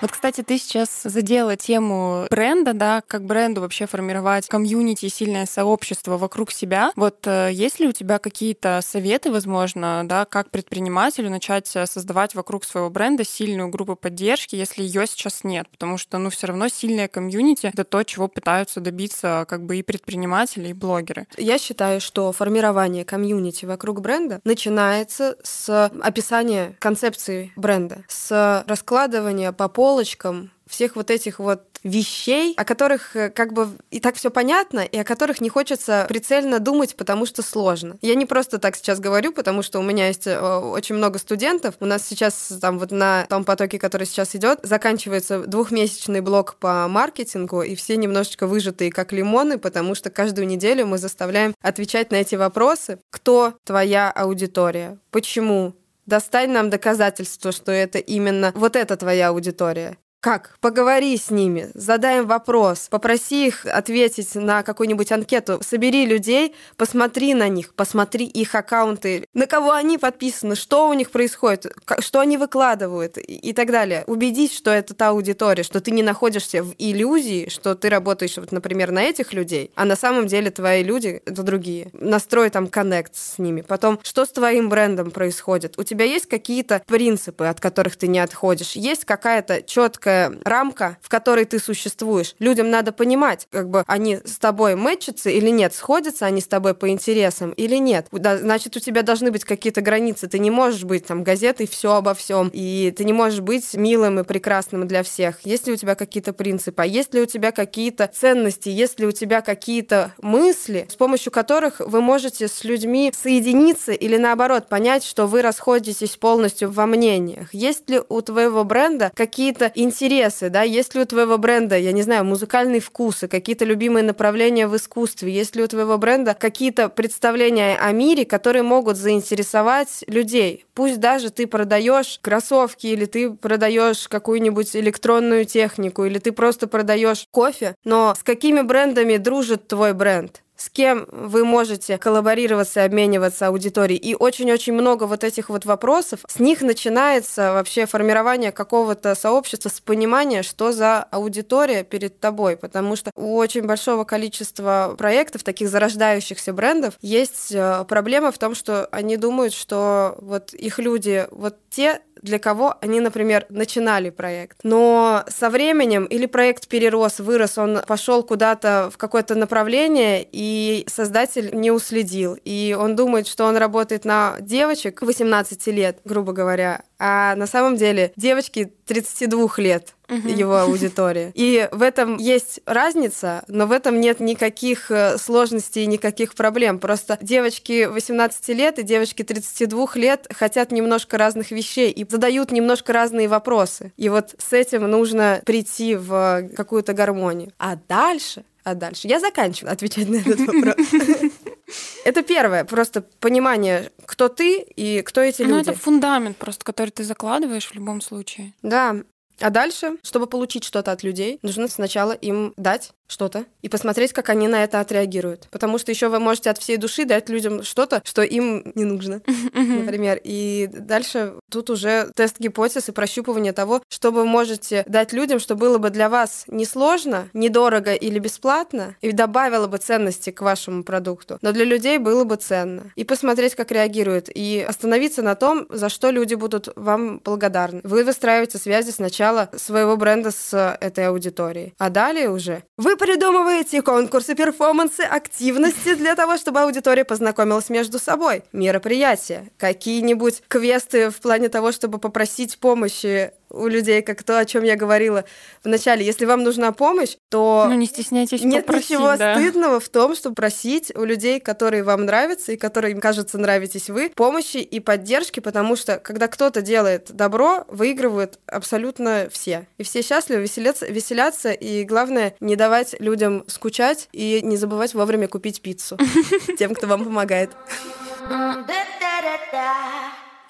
Вот, 0.02 0.11
кстати, 0.11 0.42
ты 0.42 0.59
сейчас 0.59 1.02
задела 1.05 1.57
тему 1.57 2.26
бренда, 2.31 2.74
да, 2.74 3.02
как 3.07 3.24
бренду 3.24 3.62
вообще 3.62 3.87
формировать 3.87 4.46
комьюнити, 4.46 5.09
сильное 5.09 5.46
сообщество 5.46 6.18
вокруг 6.18 6.52
себя. 6.52 6.92
Вот 6.96 7.26
э, 7.26 7.50
есть 7.52 7.81
ли 7.81 7.88
у 7.88 7.92
тебя 7.92 8.18
какие-то 8.18 8.81
советы, 8.83 9.31
возможно, 9.31 10.02
да, 10.05 10.26
как 10.26 10.50
предпринимателю 10.50 11.31
начать 11.31 11.74
э, 11.74 11.87
создавать 11.87 12.35
вокруг 12.35 12.64
своего 12.64 12.90
бренда 12.90 13.24
сильную 13.24 13.68
группу 13.68 13.96
поддержки, 13.96 14.55
если 14.55 14.83
ее 14.83 15.07
сейчас 15.07 15.44
нет? 15.44 15.66
Потому 15.70 15.96
что, 15.96 16.18
ну, 16.18 16.29
все 16.31 16.48
равно 16.48 16.68
сильное 16.68 17.09
комьюнити— 17.09 17.66
это 17.72 17.85
то, 17.85 18.02
чего 18.02 18.29
пытаются 18.29 18.81
добиться 18.81 19.46
как 19.48 19.64
бы 19.64 19.79
и 19.79 19.83
предприниматели, 19.83 20.68
и 20.68 20.72
блогеры. 20.74 21.26
Я 21.38 21.59
считаю, 21.59 22.00
что 22.00 22.33
формирование 22.33 23.05
комьюнити 23.05 23.64
вокруг 23.64 24.02
бренда 24.02 24.40
начинается 24.44 25.37
с 25.42 25.90
описания 26.02 26.76
концепции 26.81 27.52
бренда, 27.57 28.05
с 28.09 28.64
раскладывания 28.66 29.53
по 29.53 29.69
полочкам 29.69 30.51
всех 30.66 30.97
вот 30.97 31.11
этих 31.11 31.38
вот 31.38 31.62
вещей, 31.87 32.55
о 32.57 32.64
которых 32.64 33.14
э, 33.14 33.31
как 33.31 33.53
бы 33.53 33.69
и 33.90 34.01
так 34.01 34.16
все 34.16 34.31
понятно, 34.31 34.81
и 34.81 34.99
о 34.99 35.05
которых 35.05 35.40
не 35.40 35.49
хочется 35.49 36.07
прицельно 36.09 36.59
думать, 36.59 36.97
потому 36.97 37.27
что 37.27 37.42
сложно. 37.42 37.97
Я 38.03 38.16
не 38.16 38.27
просто 38.27 38.59
так 38.59 38.75
сейчас 38.75 38.99
говорю, 38.99 39.33
потому 39.33 39.62
что 39.62 39.79
у 39.79 39.83
меня 39.83 40.09
есть 40.09 40.27
э, 40.27 40.38
очень 40.38 40.97
много 40.97 41.19
студентов. 41.19 41.77
У 41.81 41.87
нас 41.87 42.05
сейчас 42.05 42.53
там 42.61 42.79
вот 42.79 42.90
на 42.90 43.27
том 43.27 43.45
потоке, 43.45 43.79
который 43.79 44.07
сейчас 44.07 44.35
идет, 44.35 44.59
заканчивается 44.62 45.40
двухмесячный 45.47 46.21
блок 46.21 46.57
по 46.57 46.88
маркетингу, 46.88 47.62
и 47.62 47.77
все 47.77 47.97
немножечко 47.97 48.47
выжатые 48.49 48.90
как 48.90 49.12
лимоны, 49.12 49.59
потому 49.59 49.95
что 49.95 50.11
каждую 50.11 50.49
неделю 50.49 50.87
мы 50.87 50.99
заставляем 50.99 51.55
отвечать 51.62 52.11
на 52.11 52.16
эти 52.16 52.35
вопросы. 52.35 52.99
Кто 53.11 53.55
твоя 53.64 54.11
аудитория? 54.11 54.99
Почему? 55.12 55.75
Достань 56.07 56.51
нам 56.51 56.71
доказательства, 56.71 57.53
что 57.53 57.73
это 57.73 57.99
именно 57.99 58.53
вот 58.55 58.77
эта 58.77 58.97
твоя 58.97 59.29
аудитория. 59.29 59.99
Как? 60.26 60.56
Поговори 60.60 61.16
с 61.16 61.30
ними, 61.30 61.70
задай 61.74 62.18
им 62.18 62.26
вопрос, 62.26 62.88
попроси 62.90 63.46
их 63.46 63.64
ответить 63.64 64.34
на 64.34 64.64
какую-нибудь 64.64 65.12
анкету, 65.12 65.60
собери 65.62 66.04
людей, 66.04 66.52
посмотри 66.76 67.32
на 67.32 67.46
них, 67.46 67.72
посмотри 67.74 68.26
их 68.26 68.56
аккаунты, 68.56 69.28
на 69.34 69.46
кого 69.46 69.70
они 69.70 69.98
подписаны, 69.98 70.56
что 70.56 70.88
у 70.88 70.94
них 70.94 71.12
происходит, 71.12 71.72
что 72.00 72.18
они 72.18 72.38
выкладывают 72.38 73.18
и 73.18 73.52
так 73.52 73.70
далее. 73.70 74.02
Убедись, 74.08 74.52
что 74.52 74.72
это 74.72 74.94
та 74.94 75.10
аудитория, 75.10 75.62
что 75.62 75.80
ты 75.80 75.92
не 75.92 76.02
находишься 76.02 76.64
в 76.64 76.74
иллюзии, 76.76 77.48
что 77.48 77.76
ты 77.76 77.88
работаешь, 77.88 78.36
вот, 78.36 78.50
например, 78.50 78.90
на 78.90 79.04
этих 79.04 79.32
людей, 79.32 79.70
а 79.76 79.84
на 79.84 79.94
самом 79.94 80.26
деле 80.26 80.50
твои 80.50 80.82
люди— 80.82 81.22
это 81.24 81.44
другие. 81.44 81.90
Настрой 81.92 82.50
там 82.50 82.66
коннект 82.66 83.14
с 83.14 83.38
ними. 83.38 83.60
Потом, 83.60 84.00
что 84.02 84.24
с 84.24 84.30
твоим 84.30 84.70
брендом 84.70 85.12
происходит? 85.12 85.78
У 85.78 85.84
тебя 85.84 86.04
есть 86.04 86.26
какие-то 86.26 86.82
принципы, 86.84 87.44
от 87.44 87.60
которых 87.60 87.94
ты 87.94 88.08
не 88.08 88.18
отходишь? 88.18 88.72
Есть 88.72 89.04
какая-то 89.04 89.62
четкая 89.62 90.15
рамка, 90.44 90.98
в 91.00 91.09
которой 91.09 91.44
ты 91.44 91.59
существуешь. 91.59 92.35
Людям 92.38 92.70
надо 92.70 92.92
понимать, 92.92 93.46
как 93.50 93.68
бы 93.68 93.85
они 93.87 94.18
с 94.24 94.38
тобой 94.38 94.74
мэтчатся 94.76 95.31
или 95.31 95.50
нет, 95.50 95.74
сходятся 95.74 96.26
они 96.26 96.40
с 96.40 96.46
тобой 96.46 96.74
по 96.74 96.88
интересам 96.88 97.50
или 97.52 97.76
нет. 97.76 98.07
Значит, 98.11 98.76
у 98.76 98.81
тебя 98.81 99.02
должны 99.02 99.31
быть 99.31 99.44
какие-то 99.44 99.81
границы. 99.81 100.29
Ты 100.29 100.38
не 100.38 100.50
можешь 100.50 100.85
быть 100.85 101.07
там 101.07 101.24
газетой 101.24 101.66
все 101.66 101.94
обо 101.94 102.14
всем, 102.14 102.50
и 102.52 102.92
ты 102.96 103.05
не 103.05 103.12
можешь 103.12 103.40
быть 103.40 103.74
милым 103.74 104.20
и 104.20 104.24
прекрасным 104.24 104.87
для 104.87 105.02
всех. 105.02 105.40
Есть 105.44 105.66
ли 105.66 105.72
у 105.72 105.76
тебя 105.76 105.94
какие-то 105.94 106.33
принципы, 106.33 106.83
а 106.83 106.87
есть 106.87 107.14
ли 107.14 107.20
у 107.20 107.26
тебя 107.26 107.52
какие-то 107.52 108.07
ценности, 108.07 108.68
есть 108.68 109.00
ли 109.00 109.07
у 109.07 109.12
тебя 109.12 109.40
какие-то 109.40 110.12
мысли, 110.20 110.87
с 110.90 110.94
помощью 110.96 111.33
которых 111.33 111.81
вы 111.81 112.00
можете 112.00 112.48
с 112.48 112.64
людьми 112.64 113.12
соединиться 113.16 113.92
или 113.92 114.16
наоборот 114.16 114.68
понять, 114.68 115.05
что 115.05 115.26
вы 115.26 115.42
расходитесь 115.42 116.16
полностью 116.16 116.70
во 116.70 116.87
мнениях. 116.87 117.52
Есть 117.52 117.88
ли 117.88 118.00
у 118.09 118.20
твоего 118.20 118.64
бренда 118.64 119.11
какие-то 119.14 119.70
интересы 119.74 119.95
интересы, 119.96 120.50
да, 120.50 120.62
есть 120.62 120.94
ли 120.94 121.00
у 121.00 121.06
твоего 121.06 121.38
бренда, 121.38 121.78
я 121.78 121.92
не 121.92 122.02
знаю, 122.02 122.24
музыкальные 122.24 122.80
вкусы, 122.80 123.28
какие-то 123.28 123.64
любимые 123.64 124.02
направления 124.04 124.66
в 124.66 124.76
искусстве, 124.76 125.32
есть 125.32 125.56
ли 125.56 125.62
у 125.62 125.66
твоего 125.66 125.96
бренда 125.98 126.35
какие-то 126.35 126.88
представления 126.88 127.76
о 127.76 127.92
мире, 127.92 128.24
которые 128.24 128.62
могут 128.62 128.96
заинтересовать 128.96 130.04
людей. 130.06 130.66
Пусть 130.74 131.00
даже 131.00 131.30
ты 131.30 131.46
продаешь 131.46 132.18
кроссовки 132.20 132.87
или 132.87 133.06
ты 133.06 133.30
продаешь 133.32 134.09
какую-нибудь 134.09 134.76
электронную 134.76 135.44
технику 135.46 136.04
или 136.04 136.18
ты 136.18 136.32
просто 136.32 136.66
продаешь 136.66 137.26
кофе, 137.30 137.74
но 137.85 138.14
с 138.14 138.22
какими 138.22 138.62
брендами 138.62 139.16
дружит 139.16 139.68
твой 139.68 139.94
бренд? 139.94 140.42
С 140.57 140.71
кем 140.71 141.07
вы 141.11 141.45
можете 141.45 141.99
коллаборироваться 141.99 142.85
обмениваться 142.85 143.49
аудиторией. 143.49 144.01
И 144.01 144.14
очень-очень 144.14 144.73
много 144.73 145.05
вот 145.05 145.25
этих 145.25 145.49
вот 145.49 145.64
вопросов. 145.64 146.21
С 146.27 146.38
них 146.38 146.62
начинается 146.62 147.53
вообще 147.53 147.87
формирование 147.87 148.53
какого-то 148.53 149.14
сообщества 149.14 149.69
с 149.69 149.81
понимания, 149.81 150.42
что 150.42 150.73
за 150.73 151.03
аудитория 151.03 151.85
перед 151.85 152.19
тобой. 152.21 152.57
Потому 152.57 152.97
что 152.97 153.11
у 153.14 153.37
очень 153.37 153.66
большого 153.66 154.05
количества 154.05 154.95
проектов, 154.97 155.42
таких 155.42 155.69
зарождающихся 155.69 156.53
брендов, 156.53 156.95
есть 157.01 157.53
э, 157.53 157.85
проблема 157.88 158.33
в 158.33 158.38
том, 158.38 158.55
что 158.55 158.87
они 158.87 159.16
думают, 159.16 159.53
что 159.53 160.16
вот 160.21 160.55
их 160.55 160.79
люди, 160.79 161.27
вот 161.31 161.57
те 161.71 162.01
для 162.22 162.38
кого 162.38 162.76
они, 162.81 163.00
например, 163.00 163.46
начинали 163.48 164.11
проект. 164.11 164.59
Но 164.62 165.24
со 165.29 165.50
временем 165.50 166.05
или 166.05 166.26
проект 166.26 166.68
перерос, 166.68 167.20
вырос, 167.20 167.59
он 167.59 167.81
пошел 167.87 168.22
куда-то 168.22 168.90
в 168.92 168.98
какое-то 168.98 169.35
направление, 169.35 170.26
и 170.31 170.85
создатель 170.88 171.50
не 171.55 171.70
уследил. 171.70 172.38
И 172.44 172.76
он 172.79 172.96
думает, 172.96 173.26
что 173.26 173.44
он 173.44 173.57
работает 173.57 174.05
на 174.05 174.37
девочек 174.40 175.02
18 175.02 175.66
лет, 175.68 175.98
грубо 176.05 176.33
говоря, 176.33 176.83
а 176.98 177.35
на 177.37 177.46
самом 177.46 177.76
деле 177.76 178.12
девочки 178.16 178.72
32 178.87 179.48
лет 179.59 179.94
угу. 180.09 180.29
его 180.29 180.59
аудитория. 180.59 181.33
И 181.35 181.69
в 181.73 181.83
этом 181.83 182.16
есть 182.19 182.61
разница, 182.66 183.45
но 183.49 183.66
в 183.66 183.73
этом 183.73 184.01
нет 184.01 184.21
никаких 184.21 184.90
э, 184.90 185.19
сложностей 185.19 185.85
и 185.85 185.87
никаких 185.87 186.35
проблем. 186.35 186.79
Просто 186.79 187.19
девочки 187.21 187.87
18 187.87 188.49
лет 188.49 188.79
и 188.79 188.83
девочки 188.83 189.23
32 189.23 189.87
лет 189.95 190.27
хотят 190.33 190.73
немножко 190.73 191.19
разных 191.19 191.51
вещей 191.51 191.90
и 191.90 192.07
задают 192.09 192.51
немножко 192.51 192.92
разные 192.92 193.29
вопросы. 193.29 193.92
И 193.97 194.09
вот 194.09 194.35
с 194.38 194.53
этим 194.53 194.83
нужно 194.90 195.42
прийти 195.45 195.97
в 195.97 196.49
какую-то 196.57 196.92
гармонию. 196.92 197.53
А 197.59 197.77
дальше 197.88 198.45
а 198.66 198.75
дальше? 198.75 199.07
Я 199.07 199.21
заканчиваю 199.21 199.73
отвечать 199.73 200.09
на 200.09 200.16
этот 200.16 200.40
вопрос. 200.40 200.75
Это 202.05 202.23
первое, 202.23 202.64
просто 202.64 203.03
понимание, 203.21 203.92
кто 204.07 204.29
ты 204.29 204.59
и 204.59 205.03
кто 205.03 205.21
эти 205.21 205.42
люди. 205.42 205.53
Ну, 205.53 205.61
это 205.61 205.75
фундамент 205.75 206.37
просто, 206.37 206.64
который 206.64 206.90
ты 206.90 207.05
закладываешь 207.05 207.66
в 207.69 207.75
любом 207.75 208.01
случае. 208.01 208.55
Да. 208.62 208.97
А 209.40 209.51
дальше, 209.51 209.96
чтобы 210.03 210.27
получить 210.27 210.64
что-то 210.64 210.92
от 210.92 211.03
людей, 211.03 211.38
нужно 211.42 211.68
сначала 211.68 212.12
им 212.12 212.55
дать 212.57 212.92
что-то 213.07 213.45
и 213.62 213.69
посмотреть, 213.69 214.12
как 214.12 214.29
они 214.29 214.49
на 214.49 214.64
это 214.64 214.81
отреагируют. 214.81 215.49
Потому 215.51 215.79
что 215.79 215.90
еще 215.90 216.09
вы 216.09 216.19
можете 216.21 216.51
от 216.51 216.59
всей 216.59 216.77
души 216.77 217.05
дать 217.05 217.29
людям 217.29 217.62
что-то, 217.62 218.03
что 218.05 218.23
им 218.23 218.73
не 218.75 218.85
нужно, 218.85 219.23
например. 219.53 220.21
И 220.23 220.69
дальше 220.73 221.35
тут 221.51 221.71
уже 221.71 222.11
тест 222.14 222.38
гипотез 222.38 222.88
и 222.88 222.92
прощупывание 222.92 223.53
того, 223.53 223.83
что 223.88 224.11
вы 224.11 224.25
можете 224.25 224.85
дать 224.87 225.12
людям, 225.12 225.38
что 225.38 225.55
было 225.55 225.79
бы 225.79 225.90
для 225.90 226.09
вас 226.09 226.45
несложно, 226.49 227.29
недорого 227.33 227.95
или 227.95 228.19
бесплатно, 228.19 228.97
и 229.01 229.12
добавило 229.12 229.66
бы 229.66 229.79
ценности 229.79 230.31
к 230.31 230.40
вашему 230.42 230.85
продукту, 230.85 231.38
но 231.42 231.53
для 231.53 231.64
людей 231.64 231.99
было 231.99 232.25
бы 232.25 232.37
ценно. 232.37 232.92
И 232.97 233.05
посмотреть, 233.05 233.55
как 233.55 233.71
реагируют, 233.71 234.29
и 234.33 234.64
остановиться 234.66 235.23
на 235.23 235.35
том, 235.35 235.66
за 235.71 235.88
что 235.88 236.11
люди 236.11 236.35
будут 236.35 236.69
вам 236.77 237.21
благодарны. 237.25 237.81
Вы 237.85 238.05
выстраиваете 238.05 238.59
связи 238.59 238.90
сначала 238.90 239.51
своего 239.57 239.97
бренда 239.97 240.31
с 240.31 240.77
этой 240.81 241.09
аудиторией, 241.09 241.75
а 241.79 241.90
далее 241.90 242.31
уже 242.31 242.62
вы 242.77 242.95
придумываете 242.96 243.82
конкурсы, 243.82 244.35
перформансы, 244.35 245.02
активности 245.02 245.94
для 245.94 246.14
того, 246.14 246.37
чтобы 246.37 246.61
аудитория 246.61 247.04
познакомилась 247.04 247.68
между 247.68 247.98
собой. 247.98 248.42
Мероприятия, 248.52 249.50
какие-нибудь 249.59 250.42
квесты 250.48 251.11
в 251.11 251.16
плане 251.20 251.48
того, 251.48 251.72
чтобы 251.72 251.98
попросить 251.98 252.59
помощи 252.59 253.32
у 253.50 253.66
людей, 253.66 254.02
как 254.02 254.22
то, 254.22 254.38
о 254.38 254.44
чем 254.44 254.64
я 254.64 254.76
говорила 254.76 255.24
в 255.62 255.68
начале. 255.68 256.04
Если 256.04 256.24
вам 256.24 256.42
нужна 256.42 256.72
помощь, 256.72 257.16
то 257.28 257.66
ну, 257.68 257.74
не 257.74 257.87
стесняйтесь 257.87 258.42
нет 258.42 258.66
попросить, 258.66 258.90
ничего 258.90 259.16
да. 259.16 259.35
стыдного 259.35 259.80
в 259.80 259.88
том, 259.88 260.14
чтобы 260.14 260.35
просить 260.35 260.94
у 260.94 261.04
людей, 261.04 261.40
которые 261.40 261.82
вам 261.82 262.04
нравятся 262.04 262.52
и 262.52 262.56
которые 262.56 262.92
им 262.92 263.00
кажется 263.00 263.38
нравитесь 263.38 263.88
вы, 263.88 264.11
помощи 264.14 264.59
и 264.59 264.80
поддержки, 264.80 265.40
потому 265.40 265.76
что 265.76 265.98
когда 265.98 266.28
кто-то 266.28 266.62
делает 266.62 267.12
добро, 267.12 267.64
выигрывают 267.68 268.38
абсолютно 268.46 269.28
все. 269.30 269.66
И 269.78 269.82
все 269.82 270.02
счастливы, 270.02 270.42
веселятся, 270.42 270.87
веселятся 270.87 271.52
и 271.52 271.85
главное 271.85 272.35
не 272.40 272.56
давать 272.56 272.96
людям 273.00 273.44
скучать 273.46 274.09
и 274.12 274.40
не 274.42 274.56
забывать 274.56 274.94
вовремя 274.94 275.28
купить 275.28 275.61
пиццу 275.61 275.98
тем, 276.59 276.74
кто 276.74 276.87
вам 276.87 277.04
помогает. 277.04 277.50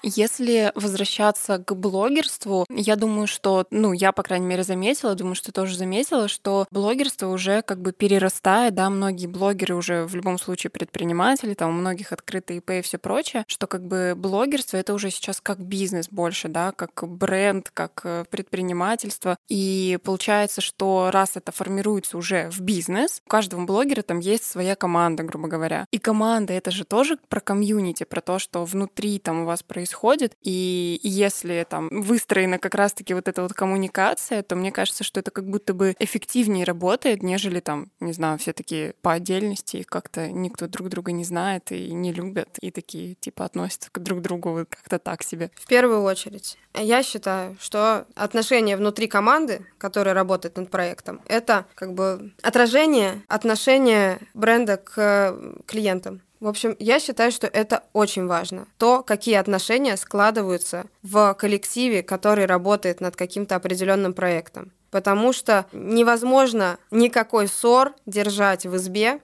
Если 0.03 0.71
возвращаться 0.75 1.57
к 1.57 1.73
блогерству, 1.75 2.65
я 2.69 2.95
думаю, 2.95 3.27
что, 3.27 3.65
ну, 3.71 3.93
я, 3.93 4.11
по 4.11 4.23
крайней 4.23 4.45
мере, 4.45 4.63
заметила, 4.63 5.15
думаю, 5.15 5.35
что 5.35 5.51
тоже 5.51 5.75
заметила, 5.75 6.27
что 6.27 6.67
блогерство 6.71 7.27
уже 7.27 7.61
как 7.61 7.81
бы 7.81 7.91
перерастает, 7.91 8.75
да, 8.75 8.89
многие 8.89 9.27
блогеры 9.27 9.75
уже 9.75 10.05
в 10.05 10.15
любом 10.15 10.37
случае 10.37 10.69
предприниматели, 10.69 11.53
там 11.53 11.69
у 11.69 11.73
многих 11.73 12.11
открытые 12.11 12.59
ИП 12.59 12.71
и 12.71 12.81
все 12.81 12.97
прочее, 12.97 13.43
что 13.47 13.67
как 13.67 13.85
бы 13.85 14.13
блогерство 14.15 14.77
это 14.77 14.93
уже 14.93 15.09
сейчас 15.09 15.41
как 15.41 15.59
бизнес 15.59 16.09
больше, 16.09 16.47
да, 16.47 16.71
как 16.71 17.07
бренд, 17.07 17.71
как 17.73 18.01
э, 18.03 18.25
предпринимательство. 18.29 19.37
И 19.47 19.97
получается, 20.03 20.61
что 20.61 21.09
раз 21.11 21.31
это 21.35 21.51
формируется 21.51 22.17
уже 22.17 22.49
в 22.51 22.61
бизнес, 22.61 23.21
у 23.25 23.29
каждого 23.29 23.65
блогера 23.65 24.03
там 24.03 24.19
есть 24.19 24.43
своя 24.43 24.75
команда, 24.75 25.23
грубо 25.23 25.47
говоря. 25.47 25.85
И 25.91 25.97
команда 25.97 26.53
это 26.53 26.71
же 26.71 26.85
тоже 26.85 27.17
про 27.29 27.39
комьюнити, 27.39 28.03
про 28.03 28.21
то, 28.21 28.39
что 28.39 28.63
внутри 28.63 29.19
там 29.19 29.41
у 29.41 29.45
вас 29.45 29.63
происходит 29.63 29.86
происходит. 29.87 30.35
И 30.41 30.99
если 31.03 31.65
там 31.69 31.89
выстроена 31.91 32.59
как 32.59 32.75
раз-таки 32.75 33.13
вот 33.13 33.27
эта 33.27 33.41
вот 33.41 33.53
коммуникация, 33.53 34.43
то 34.43 34.55
мне 34.55 34.71
кажется, 34.71 35.03
что 35.03 35.19
это 35.19 35.31
как 35.31 35.49
будто 35.49 35.73
бы 35.73 35.95
эффективнее 35.99 36.65
работает, 36.65 37.23
нежели 37.23 37.59
там, 37.59 37.89
не 37.99 38.13
знаю, 38.13 38.37
все 38.37 38.53
такие 38.53 38.93
по 39.01 39.13
отдельности, 39.13 39.83
как-то 39.83 40.29
никто 40.29 40.67
друг 40.67 40.89
друга 40.89 41.11
не 41.11 41.23
знает 41.23 41.71
и 41.71 41.93
не 41.93 42.11
любят, 42.11 42.49
и 42.61 42.71
такие 42.71 43.15
типа 43.15 43.45
относятся 43.45 43.89
к 43.91 43.99
друг 43.99 44.21
другу 44.21 44.51
вот 44.51 44.67
как-то 44.69 44.99
так 44.99 45.23
себе. 45.23 45.49
В 45.55 45.67
первую 45.67 46.03
очередь, 46.03 46.57
я 46.73 47.03
считаю, 47.03 47.55
что 47.59 48.05
отношения 48.15 48.77
внутри 48.77 49.07
команды, 49.07 49.65
которая 49.77 50.13
работает 50.13 50.57
над 50.57 50.69
проектом, 50.69 51.21
это 51.27 51.65
как 51.75 51.93
бы 51.93 52.33
отражение 52.41 53.21
отношения 53.27 54.19
бренда 54.33 54.77
к 54.77 55.35
клиентам. 55.65 56.21
В 56.39 56.47
общем, 56.47 56.75
я 56.79 56.99
считаю, 56.99 57.31
что 57.31 57.47
это 57.47 57.83
очень 57.93 58.27
важно. 58.27 58.67
То, 58.77 59.01
какие 59.01 59.35
отношения 59.35 59.97
складываются 59.97 60.85
в 61.01 61.33
коллективе, 61.33 62.03
который 62.03 62.45
работает 62.45 63.01
над 63.01 63.15
каким-то 63.15 63.55
определенным 63.55 64.13
проектом. 64.13 64.71
Потому 64.91 65.33
что 65.33 65.65
невозможно 65.73 66.77
никакой 66.91 67.47
ссор 67.47 67.93
держать 68.05 68.65
в 68.65 68.75
избе, 68.77 69.19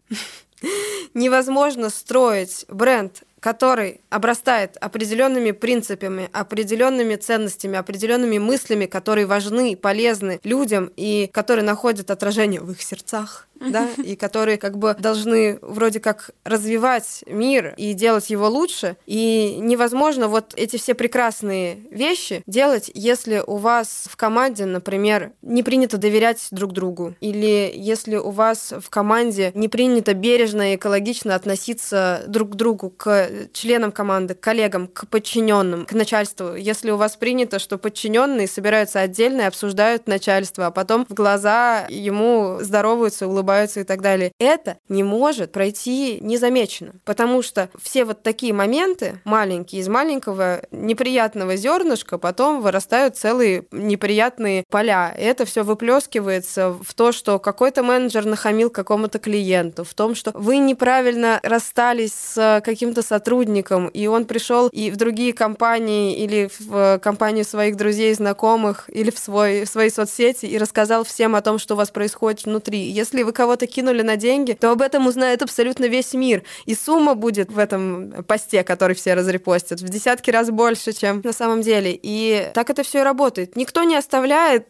невозможно 1.14 1.90
строить 1.90 2.66
бренд 2.68 3.24
который 3.44 4.00
обрастает 4.10 4.78
определенными 4.80 5.52
принципами, 5.52 6.30
определенными 6.32 7.18
ценностями, 7.18 7.78
определенными 7.78 8.38
мыслями, 8.38 8.86
которые 8.86 9.26
важны, 9.26 9.76
полезны 9.76 10.40
людям 10.46 10.90
и 10.96 11.30
которые 11.34 11.66
находят 11.66 12.10
отражение 12.10 12.62
в 12.62 12.72
их 12.72 12.82
сердцах 12.82 13.50
да, 13.70 13.88
и 14.04 14.16
которые 14.16 14.58
как 14.58 14.78
бы 14.78 14.96
должны 15.00 15.60
вроде 15.62 16.00
как 16.00 16.32
развивать 16.44 17.24
мир 17.28 17.74
и 17.78 17.94
делать 17.94 18.30
его 18.30 18.48
лучше. 18.48 18.98
И 19.06 19.58
невозможно 19.60 20.28
вот 20.28 20.54
эти 20.56 20.78
все 20.78 20.94
прекрасные 20.94 21.78
вещи 21.92 22.44
делать, 22.48 22.92
если 22.94 23.42
у 23.46 23.58
вас 23.58 24.06
в 24.10 24.16
команде, 24.16 24.66
например, 24.66 25.32
не 25.42 25.64
принято 25.64 25.98
доверять 25.98 26.48
друг 26.52 26.74
другу, 26.74 27.16
или 27.20 27.72
если 27.74 28.16
у 28.16 28.32
вас 28.32 28.74
в 28.80 28.90
команде 28.90 29.52
не 29.56 29.68
принято 29.68 30.14
бережно 30.14 30.74
и 30.74 30.76
экологично 30.76 31.36
относиться 31.36 32.24
друг 32.28 32.52
к 32.52 32.56
другу, 32.56 32.90
к 32.90 33.30
членам 33.54 33.92
команды, 33.92 34.34
к 34.34 34.40
коллегам, 34.40 34.88
к 34.88 35.08
подчиненным, 35.08 35.86
к 35.86 35.94
начальству. 35.94 36.56
Если 36.56 36.92
у 36.92 36.98
вас 36.98 37.16
принято, 37.16 37.60
что 37.60 37.78
подчиненные 37.78 38.48
собираются 38.48 39.00
отдельно 39.00 39.42
и 39.42 39.46
обсуждают 39.46 40.08
начальство, 40.08 40.68
а 40.68 40.72
потом 40.72 41.06
в 41.08 41.14
глаза 41.14 41.86
ему 41.90 42.58
здороваются, 42.62 43.28
улыбаются, 43.28 43.53
ошибаются 43.54 43.82
и 43.82 43.84
так 43.84 44.02
далее. 44.02 44.32
Это 44.40 44.78
не 44.90 45.04
может 45.04 45.52
пройти 45.52 46.20
незамеченно, 46.22 46.94
потому 47.06 47.42
что 47.42 47.70
все 47.82 48.06
вот 48.06 48.24
такие 48.24 48.54
моменты 48.54 49.20
маленькие, 49.24 49.82
из 49.82 49.88
маленького 49.88 50.62
неприятного 50.72 51.56
зернышка 51.56 52.18
потом 52.18 52.62
вырастают 52.62 53.18
целые 53.18 53.66
неприятные 53.72 54.64
поля. 54.70 55.16
И 55.18 55.24
это 55.24 55.46
все 55.46 55.64
выплескивается 55.64 56.72
в 56.72 56.94
то, 56.94 57.12
что 57.12 57.40
какой-то 57.40 57.84
менеджер 57.84 58.26
нахамил 58.26 58.70
какому-то 58.70 59.20
клиенту, 59.20 59.84
в 59.84 59.94
том, 59.94 60.16
что 60.16 60.32
вы 60.34 60.58
неправильно 60.58 61.40
расстались 61.44 62.14
с 62.14 62.62
каким-то 62.64 63.02
сотрудником, 63.02 63.88
и 63.88 64.08
он 64.08 64.26
пришел 64.26 64.68
и 64.70 64.90
в 64.90 64.98
другие 64.98 65.34
компании 65.34 66.16
или 66.18 66.50
в 66.60 67.00
компанию 67.00 67.46
своих 67.46 67.76
друзей, 67.76 68.14
знакомых, 68.14 68.90
или 68.90 69.12
в, 69.12 69.20
свой, 69.20 69.66
в 69.66 69.70
свои 69.70 69.90
соцсети 69.90 70.46
и 70.46 70.58
рассказал 70.58 71.04
всем 71.04 71.36
о 71.36 71.42
том, 71.42 71.60
что 71.60 71.76
у 71.76 71.78
вас 71.78 71.92
происходит 71.92 72.46
внутри. 72.46 72.90
Если 72.90 73.24
вы 73.24 73.32
кого-то 73.44 73.68
кинули 73.68 74.04
на 74.04 74.16
деньги, 74.16 74.54
то 74.54 74.72
об 74.72 74.82
этом 74.82 75.06
узнает 75.06 75.42
абсолютно 75.42 75.84
весь 75.84 76.14
мир. 76.14 76.44
И 76.66 76.76
сумма 76.76 77.14
будет 77.14 77.52
в 77.52 77.58
этом 77.60 78.24
посте, 78.26 78.64
который 78.64 78.96
все 78.96 79.16
разрепостят, 79.16 79.82
в 79.82 79.90
десятки 79.90 80.32
раз 80.32 80.50
больше, 80.50 80.94
чем 80.94 81.20
на 81.26 81.34
самом 81.34 81.62
деле. 81.62 82.00
И 82.02 82.48
так 82.54 82.70
это 82.70 82.84
все 82.84 83.02
и 83.02 83.04
работает. 83.04 83.58
Никто 83.58 83.84
не 83.84 83.98
оставляет 83.98 84.68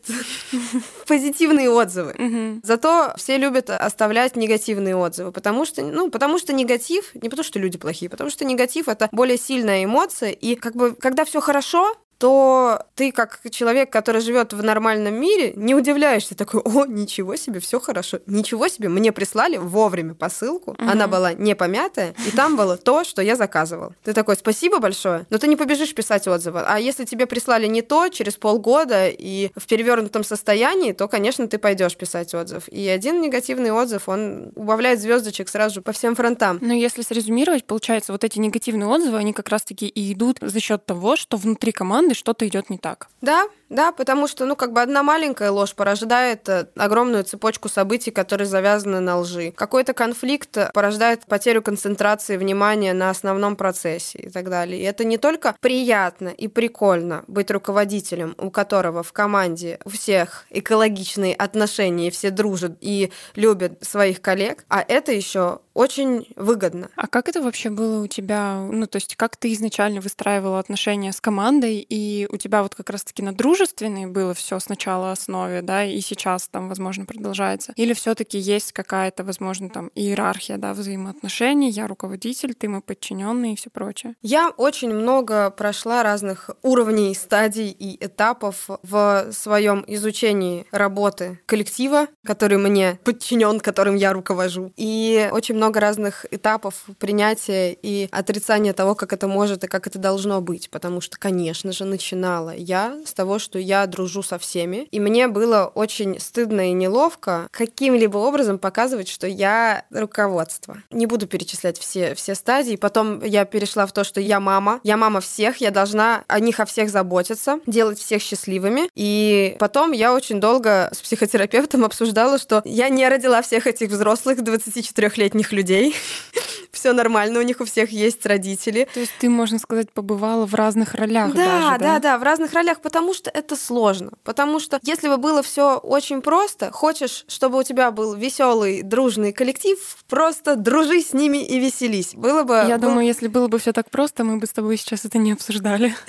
позитивные 1.07 1.69
отзывы. 1.69 2.61
Зато 2.63 3.13
все 3.15 3.37
любят 3.37 3.69
оставлять 3.69 4.35
негативные 4.35 4.95
отзывы, 4.95 5.31
потому 5.31 5.65
что, 5.65 5.83
ну, 5.83 6.09
потому 6.09 6.39
что 6.39 6.51
негатив, 6.51 7.13
не 7.13 7.29
потому 7.29 7.43
что 7.43 7.59
люди 7.59 7.77
плохие, 7.77 8.09
потому 8.09 8.31
что 8.31 8.43
негатив 8.43 8.87
это 8.87 9.07
более 9.11 9.37
сильная 9.37 9.83
эмоция, 9.83 10.31
и 10.31 10.55
как 10.55 10.75
бы 10.75 10.95
когда 10.95 11.25
все 11.25 11.41
хорошо, 11.41 11.95
то 12.23 12.85
ты 12.95 13.11
как 13.11 13.41
человек, 13.51 13.89
который 13.89 14.21
живет 14.21 14.53
в 14.53 14.63
нормальном 14.63 15.13
мире, 15.13 15.51
не 15.57 15.75
удивляешься 15.75 16.35
такой, 16.35 16.61
о, 16.61 16.85
ничего 16.85 17.35
себе, 17.35 17.59
все 17.59 17.81
хорошо, 17.81 18.19
ничего 18.27 18.69
себе, 18.69 18.87
мне 18.87 19.11
прислали 19.11 19.57
вовремя 19.57 20.13
посылку, 20.13 20.71
угу. 20.71 20.89
она 20.89 21.07
была 21.07 21.33
не 21.33 21.53
помятая, 21.53 22.15
и 22.25 22.31
там 22.31 22.55
было 22.55 22.77
то, 22.77 23.03
что 23.03 23.21
я 23.21 23.35
заказывал. 23.35 23.91
Ты 24.05 24.13
такой, 24.13 24.37
спасибо 24.37 24.79
большое, 24.79 25.25
но 25.31 25.37
ты 25.37 25.47
не 25.47 25.57
побежишь 25.57 25.93
писать 25.93 26.25
отзывы. 26.25 26.61
А 26.65 26.79
если 26.79 27.03
тебе 27.03 27.25
прислали 27.25 27.67
не 27.67 27.81
то 27.81 28.07
через 28.07 28.37
полгода 28.37 29.09
и 29.09 29.51
в 29.57 29.67
перевернутом 29.67 30.23
состоянии, 30.23 30.93
то, 30.93 31.09
конечно, 31.09 31.49
ты 31.49 31.57
пойдешь 31.57 31.97
писать 31.97 32.33
отзыв. 32.33 32.69
И 32.69 32.87
один 32.87 33.19
негативный 33.19 33.73
отзыв, 33.73 34.07
он 34.07 34.53
убавляет 34.55 35.01
звездочек 35.01 35.49
сразу 35.49 35.75
же 35.75 35.81
по 35.81 35.91
всем 35.91 36.15
фронтам. 36.15 36.59
Но 36.61 36.73
если 36.73 37.01
срезюмировать, 37.01 37.65
получается, 37.65 38.13
вот 38.13 38.23
эти 38.23 38.39
негативные 38.39 38.87
отзывы, 38.87 39.17
они 39.17 39.33
как 39.33 39.49
раз-таки 39.49 39.89
и 39.89 40.13
идут 40.13 40.37
за 40.39 40.61
счет 40.61 40.85
того, 40.85 41.17
что 41.17 41.35
внутри 41.35 41.73
команды 41.73 42.12
команды 42.13 42.15
что-то 42.15 42.47
идет 42.47 42.69
не 42.69 42.77
так. 42.77 43.07
Да, 43.21 43.47
да, 43.69 43.91
потому 43.91 44.27
что, 44.27 44.45
ну, 44.45 44.55
как 44.55 44.71
бы 44.71 44.81
одна 44.81 45.03
маленькая 45.03 45.49
ложь 45.51 45.73
порождает 45.73 46.47
э, 46.49 46.67
огромную 46.75 47.23
цепочку 47.23 47.69
событий, 47.69 48.11
которые 48.11 48.47
завязаны 48.47 48.99
на 48.99 49.17
лжи. 49.17 49.51
Какой-то 49.51 49.93
конфликт 49.93 50.57
порождает 50.73 51.25
потерю 51.25 51.61
концентрации 51.61 52.37
внимания 52.37 52.93
на 52.93 53.09
основном 53.09 53.55
процессе 53.55 54.19
и 54.19 54.29
так 54.29 54.49
далее. 54.49 54.79
И 54.79 54.83
это 54.83 55.05
не 55.05 55.17
только 55.17 55.55
приятно 55.59 56.29
и 56.29 56.47
прикольно 56.47 57.23
быть 57.27 57.51
руководителем, 57.51 58.35
у 58.37 58.51
которого 58.51 59.01
в 59.01 59.11
команде 59.11 59.79
у 59.85 59.89
всех 59.89 60.45
экологичные 60.51 61.33
отношения, 61.33 62.09
все 62.11 62.29
дружат 62.29 62.73
и 62.81 63.11
любят 63.35 63.71
своих 63.81 64.21
коллег, 64.21 64.65
а 64.69 64.83
это 64.87 65.11
еще 65.11 65.59
очень 65.73 66.27
выгодно. 66.35 66.89
А 66.95 67.07
как 67.07 67.29
это 67.29 67.41
вообще 67.41 67.69
было 67.69 68.03
у 68.03 68.07
тебя? 68.07 68.59
Ну, 68.59 68.87
то 68.87 68.97
есть 68.97 69.15
как 69.15 69.35
ты 69.37 69.53
изначально 69.53 70.01
выстраивала 70.01 70.59
отношения 70.59 71.11
с 71.11 71.21
командой, 71.21 71.85
и 71.87 72.27
у 72.29 72.37
тебя 72.37 72.63
вот 72.63 72.75
как 72.75 72.89
раз-таки 72.89 73.23
на 73.23 73.33
дружественной 73.33 74.05
было 74.05 74.33
все 74.33 74.59
сначала 74.59 75.11
основе, 75.11 75.61
да, 75.61 75.83
и 75.83 75.99
сейчас 76.01 76.47
там, 76.47 76.69
возможно, 76.69 77.05
продолжается? 77.05 77.73
Или 77.75 77.93
все 77.93 78.15
таки 78.15 78.37
есть 78.37 78.71
какая-то, 78.73 79.23
возможно, 79.23 79.69
там 79.69 79.89
иерархия, 79.95 80.57
да, 80.57 80.73
взаимоотношений, 80.73 81.69
я 81.69 81.87
руководитель, 81.87 82.53
ты 82.53 82.67
мой 82.67 82.81
подчиненный 82.81 83.53
и 83.53 83.55
все 83.55 83.69
прочее? 83.69 84.15
Я 84.21 84.49
очень 84.49 84.93
много 84.93 85.49
прошла 85.49 86.03
разных 86.03 86.49
уровней, 86.61 87.15
стадий 87.15 87.69
и 87.69 88.03
этапов 88.03 88.69
в 88.83 89.27
своем 89.31 89.83
изучении 89.87 90.65
работы 90.71 91.39
коллектива, 91.45 92.07
который 92.25 92.57
мне 92.57 92.99
подчинен, 93.03 93.59
которым 93.59 93.95
я 93.95 94.13
руковожу. 94.13 94.71
И 94.75 95.29
очень 95.31 95.55
много 95.63 95.79
разных 95.79 96.25
этапов 96.29 96.75
принятия 96.99 97.71
и 97.71 98.09
отрицания 98.11 98.73
того, 98.73 98.95
как 98.95 99.13
это 99.13 99.29
может 99.29 99.63
и 99.63 99.67
как 99.67 99.87
это 99.87 99.97
должно 99.97 100.41
быть. 100.41 100.69
Потому 100.69 100.99
что, 100.99 101.17
конечно 101.17 101.71
же, 101.71 101.85
начинала 101.85 102.53
я 102.53 102.97
с 103.05 103.13
того, 103.13 103.39
что 103.39 103.57
я 103.59 103.85
дружу 103.87 104.23
со 104.23 104.37
всеми. 104.37 104.89
И 104.91 104.99
мне 104.99 105.29
было 105.29 105.71
очень 105.73 106.19
стыдно 106.19 106.69
и 106.69 106.73
неловко 106.73 107.47
каким-либо 107.51 108.17
образом 108.17 108.59
показывать, 108.59 109.07
что 109.07 109.25
я 109.25 109.85
руководство. 109.89 110.83
Не 110.91 111.05
буду 111.05 111.27
перечислять 111.27 111.79
все, 111.79 112.13
все 112.13 112.35
стадии. 112.35 112.75
Потом 112.75 113.23
я 113.23 113.45
перешла 113.45 113.85
в 113.85 113.93
то, 113.93 114.03
что 114.03 114.19
я 114.19 114.41
мама. 114.41 114.81
Я 114.83 114.97
мама 114.97 115.21
всех, 115.21 115.57
я 115.61 115.71
должна 115.71 116.25
о 116.27 116.41
них 116.41 116.59
о 116.59 116.65
всех 116.65 116.89
заботиться, 116.89 117.61
делать 117.67 117.99
всех 117.99 118.21
счастливыми. 118.21 118.89
И 118.95 119.55
потом 119.59 119.93
я 119.93 120.13
очень 120.13 120.41
долго 120.41 120.89
с 120.91 120.99
психотерапевтом 120.99 121.85
обсуждала, 121.85 122.37
что 122.37 122.61
я 122.65 122.89
не 122.89 123.07
родила 123.07 123.41
всех 123.41 123.65
этих 123.65 123.91
взрослых 123.91 124.39
24-летних 124.39 125.52
людей. 125.53 125.95
Все 126.71 126.91
нормально, 126.91 127.39
у 127.39 127.43
них 127.43 127.61
у 127.61 127.65
всех 127.65 127.91
есть 127.91 128.25
родители. 128.25 128.89
То 128.93 128.99
есть 128.99 129.13
ты, 129.19 129.29
можно 129.29 129.59
сказать, 129.59 129.91
побывала 129.91 130.45
в 130.45 130.53
разных 130.53 130.95
ролях 130.95 131.33
да, 131.33 131.45
даже, 131.45 131.61
да? 131.61 131.77
Да, 131.77 131.99
да, 131.99 132.17
в 132.17 132.23
разных 132.23 132.51
ролях, 132.53 132.81
потому 132.81 133.13
что 133.13 133.29
это 133.29 133.55
сложно. 133.55 134.11
Потому 134.23 134.59
что 134.59 134.79
если 134.81 135.07
бы 135.07 135.17
было 135.17 135.43
все 135.43 135.77
очень 135.77 136.21
просто, 136.21 136.71
хочешь, 136.71 137.25
чтобы 137.27 137.59
у 137.59 137.63
тебя 137.63 137.91
был 137.91 138.15
веселый, 138.15 138.81
дружный 138.81 139.31
коллектив, 139.31 139.77
просто 140.09 140.55
дружи 140.55 141.01
с 141.01 141.13
ними 141.13 141.45
и 141.45 141.59
веселись. 141.59 142.15
Было 142.15 142.43
бы... 142.43 142.55
Я 142.67 142.77
был... 142.77 142.89
думаю, 142.89 143.05
если 143.05 143.27
было 143.27 143.47
бы 143.47 143.59
все 143.59 143.71
так 143.71 143.89
просто, 143.89 144.23
мы 144.23 144.37
бы 144.37 144.47
с 144.47 144.51
тобой 144.51 144.75
сейчас 144.77 145.05
это 145.05 145.19
не 145.19 145.31
обсуждали. 145.31 145.95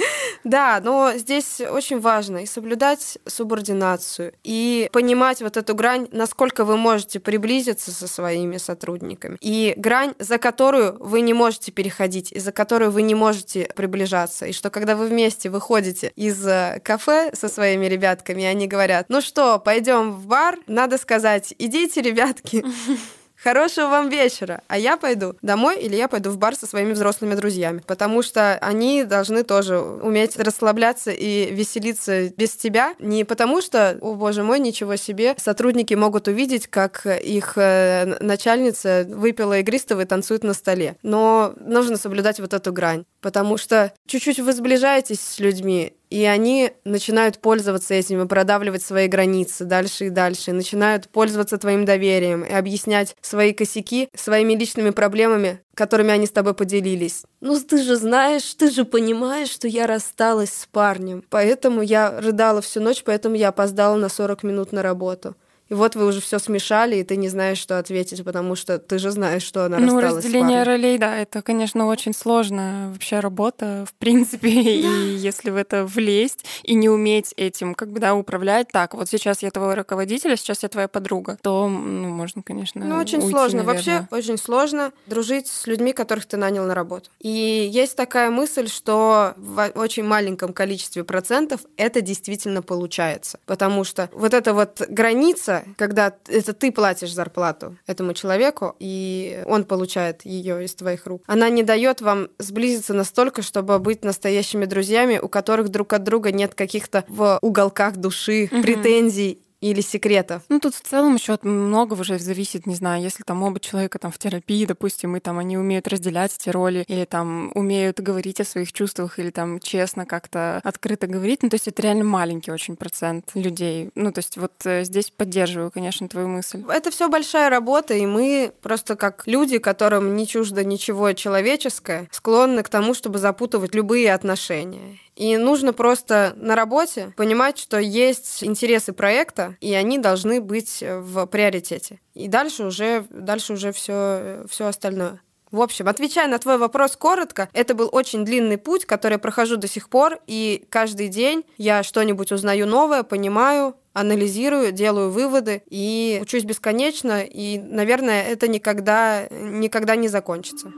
Да, 0.44 0.80
но 0.84 1.12
здесь 1.16 1.60
очень 1.60 2.00
важно 2.00 2.38
и 2.42 2.46
соблюдать 2.46 3.18
субординацию, 3.26 4.34
и 4.44 4.90
понимать 4.92 5.40
вот 5.40 5.56
эту 5.56 5.74
грань, 5.74 6.06
насколько 6.12 6.66
вы 6.66 6.76
можете 6.76 7.18
приблизиться 7.18 7.90
со 7.90 8.06
своими 8.06 8.58
сотрудниками. 8.58 9.33
И 9.40 9.74
грань, 9.76 10.14
за 10.18 10.38
которую 10.38 10.96
вы 11.00 11.20
не 11.20 11.34
можете 11.34 11.72
переходить, 11.72 12.32
и 12.32 12.38
за 12.38 12.52
которую 12.52 12.90
вы 12.90 13.02
не 13.02 13.14
можете 13.14 13.68
приближаться. 13.74 14.46
И 14.46 14.52
что 14.52 14.70
когда 14.70 14.96
вы 14.96 15.06
вместе 15.06 15.50
выходите 15.50 16.12
из 16.16 16.46
э, 16.46 16.80
кафе 16.82 17.30
со 17.34 17.48
своими 17.48 17.86
ребятками, 17.86 18.44
они 18.44 18.66
говорят, 18.66 19.06
ну 19.08 19.20
что, 19.20 19.58
пойдем 19.58 20.12
в 20.12 20.26
бар, 20.26 20.58
надо 20.66 20.98
сказать, 20.98 21.54
идите, 21.58 22.02
ребятки, 22.02 22.64
Хорошего 23.44 23.88
вам 23.88 24.08
вечера. 24.08 24.62
А 24.68 24.78
я 24.78 24.96
пойду 24.96 25.36
домой 25.42 25.78
или 25.78 25.94
я 25.96 26.08
пойду 26.08 26.30
в 26.30 26.38
бар 26.38 26.56
со 26.56 26.66
своими 26.66 26.94
взрослыми 26.94 27.34
друзьями. 27.34 27.82
Потому 27.86 28.22
что 28.22 28.54
они 28.62 29.04
должны 29.04 29.44
тоже 29.44 29.80
уметь 29.80 30.38
расслабляться 30.38 31.10
и 31.10 31.52
веселиться 31.52 32.30
без 32.30 32.56
тебя. 32.56 32.94
Не 33.00 33.24
потому 33.24 33.60
что, 33.60 33.98
о 34.00 34.14
боже 34.14 34.42
мой, 34.42 34.60
ничего 34.60 34.96
себе, 34.96 35.34
сотрудники 35.36 35.92
могут 35.92 36.26
увидеть, 36.26 36.68
как 36.68 37.04
их 37.04 37.52
э, 37.56 38.16
начальница 38.20 39.06
выпила 39.10 39.58
игристого 39.58 40.00
и 40.00 40.06
танцует 40.06 40.42
на 40.42 40.54
столе. 40.54 40.96
Но 41.02 41.52
нужно 41.60 41.98
соблюдать 41.98 42.40
вот 42.40 42.54
эту 42.54 42.72
грань. 42.72 43.04
Потому 43.20 43.58
что 43.58 43.92
чуть-чуть 44.06 44.40
вы 44.40 44.54
сближаетесь 44.54 45.20
с 45.20 45.38
людьми, 45.38 45.92
и 46.14 46.26
они 46.26 46.70
начинают 46.84 47.40
пользоваться 47.40 47.92
этим 47.92 48.22
и 48.22 48.28
продавливать 48.28 48.84
свои 48.84 49.08
границы 49.08 49.64
дальше 49.64 50.06
и 50.06 50.10
дальше, 50.10 50.52
и 50.52 50.54
начинают 50.54 51.08
пользоваться 51.08 51.58
твоим 51.58 51.84
доверием 51.84 52.44
и 52.44 52.52
объяснять 52.52 53.16
свои 53.20 53.52
косяки 53.52 54.08
своими 54.14 54.52
личными 54.52 54.90
проблемами, 54.90 55.60
которыми 55.74 56.12
они 56.12 56.26
с 56.26 56.30
тобой 56.30 56.54
поделились. 56.54 57.24
Ну, 57.40 57.58
ты 57.60 57.82
же 57.82 57.96
знаешь, 57.96 58.54
ты 58.54 58.70
же 58.70 58.84
понимаешь, 58.84 59.50
что 59.50 59.66
я 59.66 59.88
рассталась 59.88 60.52
с 60.52 60.66
парнем. 60.66 61.24
Поэтому 61.30 61.82
я 61.82 62.20
рыдала 62.20 62.62
всю 62.62 62.80
ночь, 62.80 63.02
поэтому 63.04 63.34
я 63.34 63.48
опоздала 63.48 63.96
на 63.96 64.08
40 64.08 64.44
минут 64.44 64.70
на 64.70 64.82
работу. 64.82 65.34
И 65.68 65.74
вот 65.74 65.96
вы 65.96 66.06
уже 66.06 66.20
все 66.20 66.38
смешали, 66.38 66.96
и 66.96 67.04
ты 67.04 67.16
не 67.16 67.28
знаешь, 67.28 67.58
что 67.58 67.78
ответить, 67.78 68.22
потому 68.24 68.54
что 68.54 68.78
ты 68.78 68.98
же 68.98 69.10
знаешь, 69.10 69.42
что 69.42 69.64
она 69.64 69.78
ну, 69.78 69.94
рассталась 70.00 70.24
разделение 70.24 70.62
с 70.62 70.66
парнем. 70.66 70.82
ролей, 70.82 70.98
да, 70.98 71.16
это, 71.16 71.42
конечно, 71.42 71.86
очень 71.86 72.12
сложная 72.12 72.88
вообще 72.90 73.20
работа, 73.20 73.86
в 73.88 73.94
принципе, 73.94 74.50
да. 74.54 74.60
и 74.60 75.16
если 75.16 75.50
в 75.50 75.56
это 75.56 75.84
влезть 75.86 76.44
и 76.62 76.74
не 76.74 76.88
уметь 76.88 77.32
этим, 77.36 77.74
как 77.74 77.90
бы, 77.90 78.00
да, 78.00 78.14
управлять, 78.14 78.68
так, 78.72 78.94
вот 78.94 79.08
сейчас 79.08 79.42
я 79.42 79.50
твой 79.50 79.74
руководитель, 79.74 80.32
а 80.32 80.36
сейчас 80.36 80.62
я 80.62 80.68
твоя 80.68 80.88
подруга, 80.88 81.38
то, 81.42 81.68
ну, 81.68 82.08
можно, 82.08 82.42
конечно, 82.42 82.84
Ну, 82.84 82.96
очень 82.96 83.18
уйти, 83.18 83.30
сложно. 83.30 83.62
наверное. 83.62 84.00
Вообще, 84.00 84.08
очень 84.10 84.38
сложно 84.38 84.92
дружить 85.06 85.46
с 85.46 85.66
людьми, 85.66 85.92
которых 85.92 86.26
ты 86.26 86.36
нанял 86.36 86.64
на 86.66 86.74
работу. 86.74 87.10
И 87.20 87.30
есть 87.72 87.96
такая 87.96 88.30
мысль, 88.30 88.68
что 88.68 89.32
в 89.36 89.72
очень 89.74 90.04
маленьком 90.04 90.52
количестве 90.52 91.04
процентов 91.04 91.62
это 91.76 92.00
действительно 92.00 92.60
получается. 92.62 93.38
Потому 93.46 93.84
что 93.84 94.10
вот 94.12 94.34
эта 94.34 94.52
вот 94.52 94.82
граница 94.88 95.53
когда 95.76 96.14
это 96.28 96.52
ты 96.52 96.72
платишь 96.72 97.12
зарплату 97.12 97.76
этому 97.86 98.14
человеку, 98.14 98.74
и 98.78 99.42
он 99.46 99.64
получает 99.64 100.24
ее 100.24 100.64
из 100.64 100.74
твоих 100.74 101.06
рук. 101.06 101.22
Она 101.26 101.48
не 101.48 101.62
дает 101.62 102.00
вам 102.00 102.28
сблизиться 102.38 102.94
настолько, 102.94 103.42
чтобы 103.42 103.78
быть 103.78 104.04
настоящими 104.04 104.64
друзьями, 104.64 105.18
у 105.22 105.28
которых 105.28 105.68
друг 105.68 105.92
от 105.92 106.02
друга 106.02 106.32
нет 106.32 106.54
каких-то 106.54 107.04
в 107.08 107.38
уголках 107.42 107.96
души 107.96 108.48
угу. 108.50 108.62
претензий 108.62 109.43
или 109.70 109.80
секретов? 109.80 110.42
Ну, 110.48 110.60
тут 110.60 110.74
в 110.74 110.80
целом 110.80 111.14
еще 111.14 111.32
от 111.32 111.44
многого 111.44 112.00
уже 112.00 112.18
зависит, 112.18 112.66
не 112.66 112.74
знаю, 112.74 113.02
если 113.02 113.22
там 113.22 113.42
оба 113.42 113.60
человека 113.60 113.98
там 113.98 114.12
в 114.12 114.18
терапии, 114.18 114.66
допустим, 114.66 115.16
и 115.16 115.20
там 115.20 115.38
они 115.38 115.56
умеют 115.56 115.88
разделять 115.88 116.36
эти 116.38 116.50
роли, 116.50 116.84
или 116.88 117.04
там 117.04 117.50
умеют 117.54 118.00
говорить 118.00 118.40
о 118.40 118.44
своих 118.44 118.72
чувствах, 118.72 119.18
или 119.18 119.30
там 119.30 119.60
честно 119.60 120.06
как-то 120.06 120.60
открыто 120.62 121.06
говорить. 121.06 121.42
Ну, 121.42 121.48
то 121.48 121.54
есть 121.54 121.68
это 121.68 121.82
реально 121.82 122.04
маленький 122.04 122.50
очень 122.50 122.76
процент 122.76 123.30
людей. 123.34 123.90
Ну, 123.94 124.12
то 124.12 124.18
есть 124.18 124.36
вот 124.36 124.52
э, 124.64 124.84
здесь 124.84 125.10
поддерживаю, 125.10 125.70
конечно, 125.70 126.08
твою 126.08 126.28
мысль. 126.28 126.62
Это 126.68 126.90
все 126.90 127.08
большая 127.08 127.48
работа, 127.48 127.94
и 127.94 128.04
мы 128.06 128.52
просто 128.62 128.96
как 128.96 129.26
люди, 129.26 129.58
которым 129.58 130.16
не 130.16 130.26
чуждо 130.26 130.64
ничего 130.64 131.12
человеческое, 131.12 132.08
склонны 132.10 132.62
к 132.62 132.68
тому, 132.68 132.94
чтобы 132.94 133.18
запутывать 133.18 133.74
любые 133.74 134.12
отношения. 134.12 134.98
И 135.16 135.36
нужно 135.36 135.72
просто 135.72 136.34
на 136.36 136.56
работе 136.56 137.12
понимать, 137.16 137.58
что 137.58 137.78
есть 137.78 138.42
интересы 138.42 138.92
проекта, 138.92 139.56
и 139.60 139.72
они 139.74 139.98
должны 139.98 140.40
быть 140.40 140.82
в 140.82 141.26
приоритете. 141.26 142.00
И 142.14 142.28
дальше 142.28 142.64
уже, 142.64 143.06
дальше 143.10 143.52
уже 143.52 143.72
все, 143.72 144.44
все 144.48 144.66
остальное. 144.66 145.20
В 145.54 145.60
общем, 145.60 145.86
отвечая 145.86 146.26
на 146.26 146.40
твой 146.40 146.58
вопрос 146.58 146.96
коротко, 146.96 147.48
это 147.52 147.76
был 147.76 147.88
очень 147.92 148.24
длинный 148.24 148.58
путь, 148.58 148.86
который 148.86 149.12
я 149.14 149.18
прохожу 149.20 149.56
до 149.56 149.68
сих 149.68 149.88
пор, 149.88 150.18
и 150.26 150.64
каждый 150.68 151.06
день 151.06 151.44
я 151.58 151.84
что-нибудь 151.84 152.32
узнаю 152.32 152.66
новое, 152.66 153.04
понимаю, 153.04 153.76
анализирую, 153.92 154.72
делаю 154.72 155.12
выводы 155.12 155.62
и 155.70 156.18
учусь 156.20 156.42
бесконечно, 156.42 157.22
и, 157.22 157.58
наверное, 157.58 158.24
это 158.24 158.48
никогда, 158.48 159.28
никогда 159.30 159.94
не 159.94 160.08
закончится. 160.08 160.72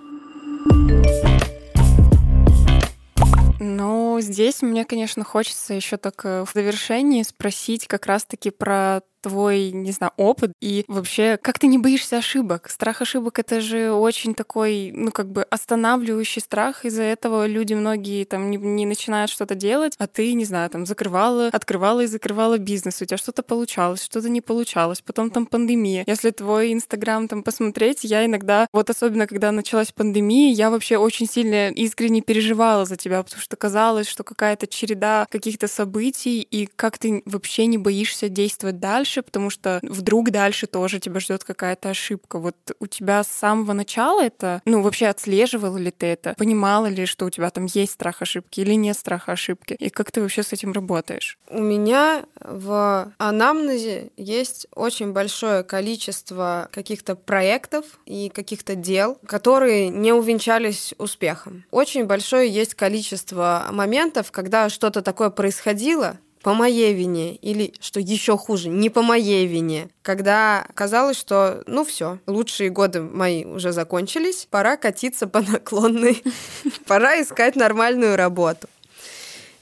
Ну, 3.58 4.18
здесь 4.20 4.60
мне, 4.62 4.84
конечно, 4.84 5.24
хочется 5.24 5.72
еще 5.74 5.96
так 5.96 6.24
э, 6.24 6.44
в 6.44 6.52
завершении 6.52 7.22
спросить 7.22 7.86
как 7.86 8.06
раз-таки 8.06 8.50
про 8.50 9.00
твой, 9.26 9.72
не 9.72 9.90
знаю, 9.90 10.12
опыт 10.16 10.52
и 10.60 10.84
вообще, 10.86 11.36
как 11.42 11.58
ты 11.58 11.66
не 11.66 11.78
боишься 11.78 12.18
ошибок? 12.18 12.70
Страх 12.70 13.02
ошибок— 13.02 13.38
это 13.40 13.60
же 13.60 13.90
очень 13.90 14.36
такой, 14.36 14.92
ну, 14.94 15.10
как 15.10 15.32
бы 15.32 15.42
останавливающий 15.42 16.40
страх. 16.40 16.84
Из-за 16.84 17.02
этого 17.02 17.44
люди 17.48 17.74
многие 17.74 18.24
там 18.24 18.52
не, 18.52 18.56
не 18.56 18.86
начинают 18.86 19.28
что-то 19.28 19.56
делать, 19.56 19.94
а 19.98 20.06
ты, 20.06 20.32
не 20.34 20.44
знаю, 20.44 20.70
там 20.70 20.86
закрывала, 20.86 21.48
открывала 21.48 22.02
и 22.02 22.06
закрывала 22.06 22.56
бизнес, 22.58 23.02
у 23.02 23.04
тебя 23.04 23.16
что-то 23.16 23.42
получалось, 23.42 24.04
что-то 24.04 24.28
не 24.28 24.40
получалось, 24.40 25.02
потом 25.04 25.30
там 25.30 25.46
пандемия. 25.46 26.04
Если 26.06 26.30
твой 26.30 26.72
Инстаграм 26.72 27.26
там 27.26 27.42
посмотреть, 27.42 28.04
я 28.04 28.24
иногда, 28.24 28.68
вот 28.72 28.90
особенно 28.90 29.26
когда 29.26 29.50
началась 29.50 29.90
пандемия, 29.90 30.54
я 30.54 30.70
вообще 30.70 30.98
очень 30.98 31.26
сильно 31.26 31.70
искренне 31.70 32.20
переживала 32.20 32.84
за 32.84 32.94
тебя, 32.94 33.24
потому 33.24 33.42
что 33.42 33.56
казалось, 33.56 34.06
что 34.06 34.22
какая-то 34.22 34.68
череда 34.68 35.26
каких-то 35.30 35.66
событий, 35.66 36.42
и 36.42 36.66
как 36.66 36.98
ты 36.98 37.22
вообще 37.24 37.66
не 37.66 37.78
боишься 37.78 38.28
действовать 38.28 38.78
дальше, 38.78 39.15
дальше, 39.16 39.22
потому 39.22 39.50
что 39.50 39.80
вдруг 39.82 40.30
дальше 40.30 40.66
тоже 40.66 41.00
тебя 41.00 41.20
ждет 41.20 41.44
какая-то 41.44 41.90
ошибка. 41.90 42.38
Вот 42.38 42.56
у 42.80 42.86
тебя 42.86 43.22
с 43.22 43.28
самого 43.28 43.72
начала 43.72 44.22
это, 44.22 44.60
ну, 44.64 44.82
вообще 44.82 45.06
отслеживала 45.06 45.76
ли 45.78 45.90
ты 45.90 46.06
это? 46.06 46.34
Понимала 46.36 46.86
ли, 46.86 47.06
что 47.06 47.26
у 47.26 47.30
тебя 47.30 47.50
там 47.50 47.66
есть 47.66 47.92
страх 47.92 48.22
ошибки 48.22 48.60
или 48.60 48.74
нет 48.74 48.96
страха 48.96 49.32
ошибки? 49.32 49.74
И 49.74 49.90
как 49.90 50.10
ты 50.10 50.20
вообще 50.20 50.42
с 50.42 50.52
этим 50.52 50.72
работаешь? 50.72 51.38
У 51.48 51.60
меня 51.60 52.24
в 52.40 53.12
анамнезе 53.18 54.10
есть 54.16 54.66
очень 54.74 55.12
большое 55.12 55.62
количество 55.62 56.68
каких-то 56.72 57.14
проектов 57.14 57.84
и 58.06 58.28
каких-то 58.28 58.74
дел, 58.74 59.18
которые 59.26 59.88
не 59.88 60.12
увенчались 60.12 60.94
успехом. 60.98 61.64
Очень 61.70 62.04
большое 62.04 62.50
есть 62.50 62.74
количество 62.74 63.66
моментов, 63.72 64.30
когда 64.30 64.68
что-то 64.68 65.02
такое 65.02 65.30
происходило, 65.30 66.18
по 66.42 66.54
моей 66.54 66.94
вине 66.94 67.34
или, 67.34 67.74
что 67.80 68.00
еще 68.00 68.36
хуже, 68.36 68.68
не 68.68 68.90
по 68.90 69.02
моей 69.02 69.46
вине, 69.46 69.88
когда 70.02 70.66
казалось, 70.74 71.18
что 71.18 71.62
ну 71.66 71.84
все, 71.84 72.18
лучшие 72.26 72.70
годы 72.70 73.02
мои 73.02 73.44
уже 73.44 73.72
закончились, 73.72 74.46
пора 74.50 74.76
катиться 74.76 75.26
по 75.26 75.40
наклонной, 75.40 76.22
пора 76.86 77.20
искать 77.20 77.56
нормальную 77.56 78.16
работу. 78.16 78.68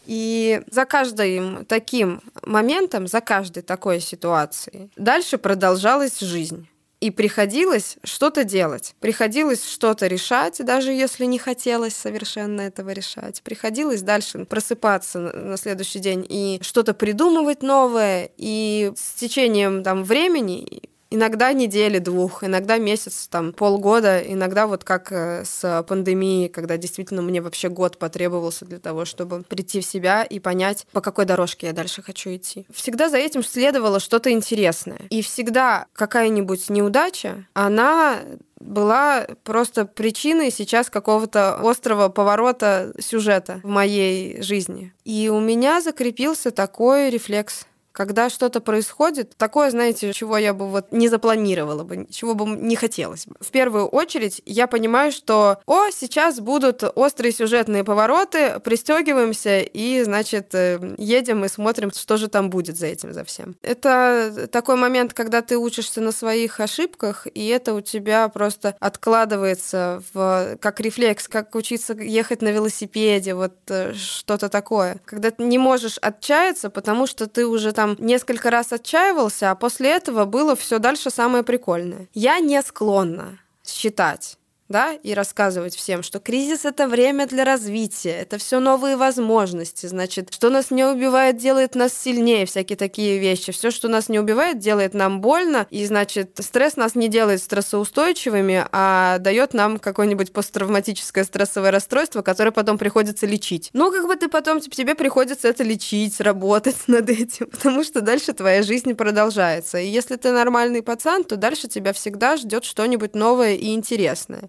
И 0.06 0.60
за 0.70 0.84
каждым 0.84 1.64
таким 1.64 2.20
моментом, 2.42 3.06
за 3.06 3.20
каждой 3.20 3.62
такой 3.62 4.00
ситуацией 4.00 4.90
дальше 4.96 5.38
продолжалась 5.38 6.20
жизнь. 6.20 6.68
И 7.04 7.10
приходилось 7.10 7.98
что-то 8.02 8.44
делать. 8.44 8.94
Приходилось 8.98 9.68
что-то 9.68 10.06
решать, 10.06 10.64
даже 10.64 10.90
если 10.90 11.26
не 11.26 11.38
хотелось 11.38 11.94
совершенно 11.94 12.62
этого 12.62 12.92
решать. 12.92 13.42
Приходилось 13.42 14.00
дальше 14.00 14.46
просыпаться 14.46 15.18
на 15.18 15.58
следующий 15.58 15.98
день 15.98 16.24
и 16.26 16.60
что-то 16.62 16.94
придумывать 16.94 17.62
новое. 17.62 18.30
И 18.38 18.90
с 18.96 19.20
течением 19.20 19.82
там, 19.82 20.02
времени 20.02 20.93
Иногда 21.10 21.52
недели 21.52 21.98
двух, 21.98 22.42
иногда 22.42 22.78
месяц, 22.78 23.28
там, 23.28 23.52
полгода, 23.52 24.20
иногда 24.20 24.66
вот 24.66 24.84
как 24.84 25.12
э, 25.12 25.44
с 25.44 25.84
пандемией, 25.86 26.48
когда 26.48 26.76
действительно 26.76 27.22
мне 27.22 27.40
вообще 27.40 27.68
год 27.68 27.98
потребовался 27.98 28.64
для 28.64 28.78
того, 28.78 29.04
чтобы 29.04 29.42
прийти 29.42 29.80
в 29.80 29.86
себя 29.86 30.24
и 30.24 30.40
понять, 30.40 30.86
по 30.92 31.00
какой 31.00 31.24
дорожке 31.24 31.68
я 31.68 31.72
дальше 31.72 32.02
хочу 32.02 32.34
идти. 32.34 32.66
Всегда 32.72 33.08
за 33.08 33.18
этим 33.18 33.44
следовало 33.44 34.00
что-то 34.00 34.30
интересное. 34.30 35.00
И 35.10 35.22
всегда 35.22 35.86
какая-нибудь 35.92 36.68
неудача, 36.70 37.46
она 37.54 38.20
была 38.64 39.26
просто 39.44 39.84
причиной 39.84 40.50
сейчас 40.50 40.88
какого-то 40.90 41.60
острого 41.62 42.08
поворота 42.08 42.92
сюжета 42.98 43.60
в 43.62 43.68
моей 43.68 44.40
жизни. 44.42 44.92
И 45.04 45.28
у 45.28 45.38
меня 45.38 45.80
закрепился 45.80 46.50
такой 46.50 47.10
рефлекс 47.10 47.66
когда 47.94 48.28
что-то 48.28 48.60
происходит, 48.60 49.36
такое, 49.36 49.70
знаете, 49.70 50.12
чего 50.12 50.36
я 50.36 50.52
бы 50.52 50.68
вот 50.68 50.90
не 50.90 51.08
запланировала 51.08 51.84
бы, 51.84 52.08
чего 52.10 52.34
бы 52.34 52.44
не 52.44 52.74
хотелось 52.74 53.26
бы. 53.26 53.36
В 53.40 53.50
первую 53.50 53.86
очередь 53.86 54.42
я 54.44 54.66
понимаю, 54.66 55.12
что, 55.12 55.58
о, 55.64 55.90
сейчас 55.90 56.40
будут 56.40 56.82
острые 56.96 57.30
сюжетные 57.30 57.84
повороты, 57.84 58.58
пристегиваемся 58.64 59.60
и, 59.60 60.02
значит, 60.02 60.54
э, 60.54 60.94
едем 60.98 61.44
и 61.44 61.48
смотрим, 61.48 61.92
что 61.92 62.16
же 62.16 62.26
там 62.26 62.50
будет 62.50 62.76
за 62.76 62.86
этим, 62.88 63.12
за 63.12 63.24
всем. 63.24 63.54
Это 63.62 64.48
такой 64.50 64.74
момент, 64.74 65.14
когда 65.14 65.40
ты 65.40 65.56
учишься 65.56 66.00
на 66.00 66.10
своих 66.10 66.58
ошибках, 66.58 67.28
и 67.32 67.46
это 67.46 67.74
у 67.74 67.80
тебя 67.80 68.28
просто 68.28 68.74
откладывается 68.80 70.02
в, 70.12 70.56
как 70.60 70.80
рефлекс, 70.80 71.28
как 71.28 71.54
учиться 71.54 71.94
ехать 71.94 72.42
на 72.42 72.48
велосипеде, 72.48 73.34
вот 73.34 73.54
э, 73.68 73.94
что-то 73.94 74.48
такое. 74.48 75.00
Когда 75.04 75.30
ты 75.30 75.44
не 75.44 75.58
можешь 75.58 75.96
отчаяться, 76.02 76.70
потому 76.70 77.06
что 77.06 77.28
ты 77.28 77.46
уже 77.46 77.70
там 77.70 77.83
там 77.84 77.96
несколько 77.98 78.50
раз 78.50 78.72
отчаивался, 78.72 79.50
а 79.50 79.54
после 79.54 79.90
этого 79.90 80.24
было 80.24 80.56
все 80.56 80.78
дальше 80.78 81.10
самое 81.10 81.44
прикольное. 81.44 82.08
Я 82.14 82.40
не 82.40 82.62
склонна 82.62 83.38
считать 83.62 84.38
да, 84.68 84.92
и 84.92 85.12
рассказывать 85.12 85.76
всем, 85.76 86.02
что 86.02 86.20
кризис 86.20 86.64
это 86.64 86.88
время 86.88 87.26
для 87.26 87.44
развития, 87.44 88.12
это 88.12 88.38
все 88.38 88.60
новые 88.60 88.96
возможности, 88.96 89.86
значит, 89.86 90.32
что 90.32 90.48
нас 90.48 90.70
не 90.70 90.84
убивает, 90.84 91.36
делает 91.36 91.74
нас 91.74 91.92
сильнее, 91.92 92.46
всякие 92.46 92.76
такие 92.76 93.18
вещи. 93.18 93.52
Все, 93.52 93.70
что 93.70 93.88
нас 93.88 94.08
не 94.08 94.18
убивает, 94.18 94.58
делает 94.58 94.94
нам 94.94 95.20
больно, 95.20 95.66
и 95.70 95.84
значит, 95.84 96.38
стресс 96.40 96.76
нас 96.76 96.94
не 96.94 97.08
делает 97.08 97.42
стрессоустойчивыми, 97.42 98.66
а 98.72 99.18
дает 99.18 99.52
нам 99.52 99.78
какое-нибудь 99.78 100.32
посттравматическое 100.32 101.24
стрессовое 101.24 101.70
расстройство, 101.70 102.22
которое 102.22 102.50
потом 102.50 102.78
приходится 102.78 103.26
лечить. 103.26 103.70
Ну, 103.74 103.92
как 103.92 104.06
бы 104.06 104.16
ты 104.16 104.28
потом, 104.28 104.60
тебе 104.60 104.94
приходится 104.94 105.48
это 105.48 105.62
лечить, 105.62 106.20
работать 106.20 106.76
над 106.86 107.10
этим, 107.10 107.46
потому 107.46 107.84
что 107.84 108.00
дальше 108.00 108.32
твоя 108.32 108.62
жизнь 108.62 108.94
продолжается. 108.94 109.78
И 109.78 109.88
если 109.88 110.16
ты 110.16 110.32
нормальный 110.32 110.82
пацан, 110.82 111.24
то 111.24 111.36
дальше 111.36 111.68
тебя 111.68 111.92
всегда 111.92 112.36
ждет 112.36 112.64
что-нибудь 112.64 113.14
новое 113.14 113.54
и 113.54 113.74
интересное. 113.74 114.48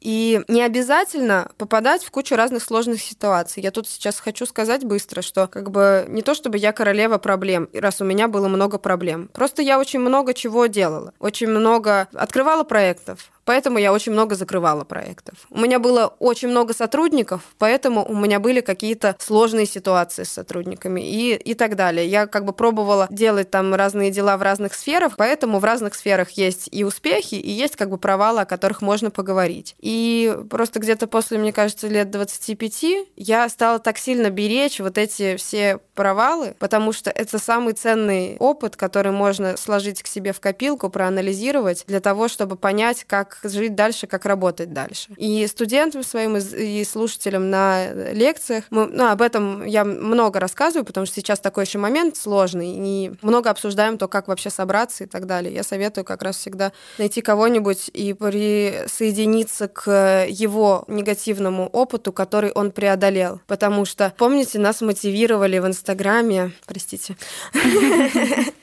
И 0.00 0.42
не 0.48 0.62
обязательно 0.62 1.50
попадать 1.56 2.04
в 2.04 2.10
кучу 2.10 2.36
разных 2.36 2.62
сложных 2.62 3.00
ситуаций. 3.00 3.62
Я 3.62 3.70
тут 3.70 3.88
сейчас 3.88 4.20
хочу 4.20 4.46
сказать 4.46 4.84
быстро, 4.84 5.22
что 5.22 5.46
как 5.46 5.70
бы 5.70 6.06
не 6.08 6.22
то 6.22 6.34
чтобы 6.34 6.58
я 6.58 6.72
королева 6.72 7.18
проблем, 7.18 7.68
раз 7.72 8.00
у 8.00 8.04
меня 8.04 8.28
было 8.28 8.48
много 8.48 8.78
проблем. 8.78 9.28
Просто 9.32 9.62
я 9.62 9.78
очень 9.78 10.00
много 10.00 10.34
чего 10.34 10.66
делала. 10.66 11.12
Очень 11.18 11.48
много 11.48 12.08
открывала 12.12 12.64
проектов, 12.64 13.30
Поэтому 13.48 13.78
я 13.78 13.94
очень 13.94 14.12
много 14.12 14.34
закрывала 14.34 14.84
проектов. 14.84 15.46
У 15.48 15.58
меня 15.58 15.78
было 15.78 16.14
очень 16.18 16.48
много 16.48 16.74
сотрудников, 16.74 17.40
поэтому 17.56 18.04
у 18.06 18.14
меня 18.14 18.40
были 18.40 18.60
какие-то 18.60 19.16
сложные 19.18 19.64
ситуации 19.64 20.24
с 20.24 20.28
сотрудниками 20.28 21.00
и, 21.00 21.34
и 21.34 21.54
так 21.54 21.74
далее. 21.74 22.06
Я 22.06 22.26
как 22.26 22.44
бы 22.44 22.52
пробовала 22.52 23.06
делать 23.08 23.50
там 23.50 23.74
разные 23.74 24.10
дела 24.10 24.36
в 24.36 24.42
разных 24.42 24.74
сферах, 24.74 25.14
поэтому 25.16 25.60
в 25.60 25.64
разных 25.64 25.94
сферах 25.94 26.28
есть 26.32 26.68
и 26.70 26.84
успехи, 26.84 27.36
и 27.36 27.50
есть 27.50 27.76
как 27.76 27.88
бы 27.88 27.96
провалы, 27.96 28.42
о 28.42 28.44
которых 28.44 28.82
можно 28.82 29.10
поговорить. 29.10 29.76
И 29.88 30.36
просто 30.50 30.80
где-то 30.80 31.06
после, 31.06 31.38
мне 31.38 31.50
кажется, 31.50 31.88
лет 31.88 32.10
25 32.10 32.84
я 33.16 33.48
стала 33.48 33.78
так 33.78 33.96
сильно 33.96 34.28
беречь 34.28 34.80
вот 34.80 34.98
эти 34.98 35.36
все 35.36 35.78
провалы, 35.94 36.54
потому 36.58 36.92
что 36.92 37.08
это 37.10 37.38
самый 37.38 37.72
ценный 37.72 38.36
опыт, 38.38 38.76
который 38.76 39.12
можно 39.12 39.56
сложить 39.56 40.02
к 40.02 40.06
себе 40.06 40.34
в 40.34 40.40
копилку, 40.40 40.90
проанализировать 40.90 41.84
для 41.86 42.00
того, 42.00 42.28
чтобы 42.28 42.56
понять, 42.56 43.04
как 43.04 43.38
жить 43.42 43.74
дальше, 43.74 44.06
как 44.06 44.26
работать 44.26 44.74
дальше. 44.74 45.08
И 45.16 45.46
студентам 45.46 46.02
своим 46.02 46.36
и 46.36 46.84
слушателям 46.84 47.48
на 47.48 47.90
лекциях, 48.12 48.64
мы, 48.68 48.88
ну, 48.88 49.08
об 49.08 49.22
этом 49.22 49.64
я 49.64 49.86
много 49.86 50.38
рассказываю, 50.38 50.84
потому 50.84 51.06
что 51.06 51.14
сейчас 51.14 51.40
такой 51.40 51.64
еще 51.64 51.78
момент 51.78 52.18
сложный, 52.18 52.74
и 52.76 53.12
много 53.22 53.48
обсуждаем 53.48 53.96
то, 53.96 54.06
как 54.06 54.28
вообще 54.28 54.50
собраться 54.50 55.04
и 55.04 55.06
так 55.06 55.24
далее. 55.24 55.54
Я 55.54 55.62
советую 55.62 56.04
как 56.04 56.22
раз 56.22 56.36
всегда 56.36 56.72
найти 56.98 57.22
кого-нибудь 57.22 57.90
и 57.94 58.12
присоединиться 58.12 59.66
к 59.68 59.77
его 59.86 60.84
негативному 60.88 61.66
опыту, 61.66 62.12
который 62.12 62.50
он 62.52 62.70
преодолел. 62.70 63.40
Потому 63.46 63.84
что, 63.84 64.12
помните, 64.16 64.58
нас 64.58 64.80
мотивировали 64.80 65.58
в 65.58 65.66
Инстаграме, 65.66 66.52
простите, 66.66 67.16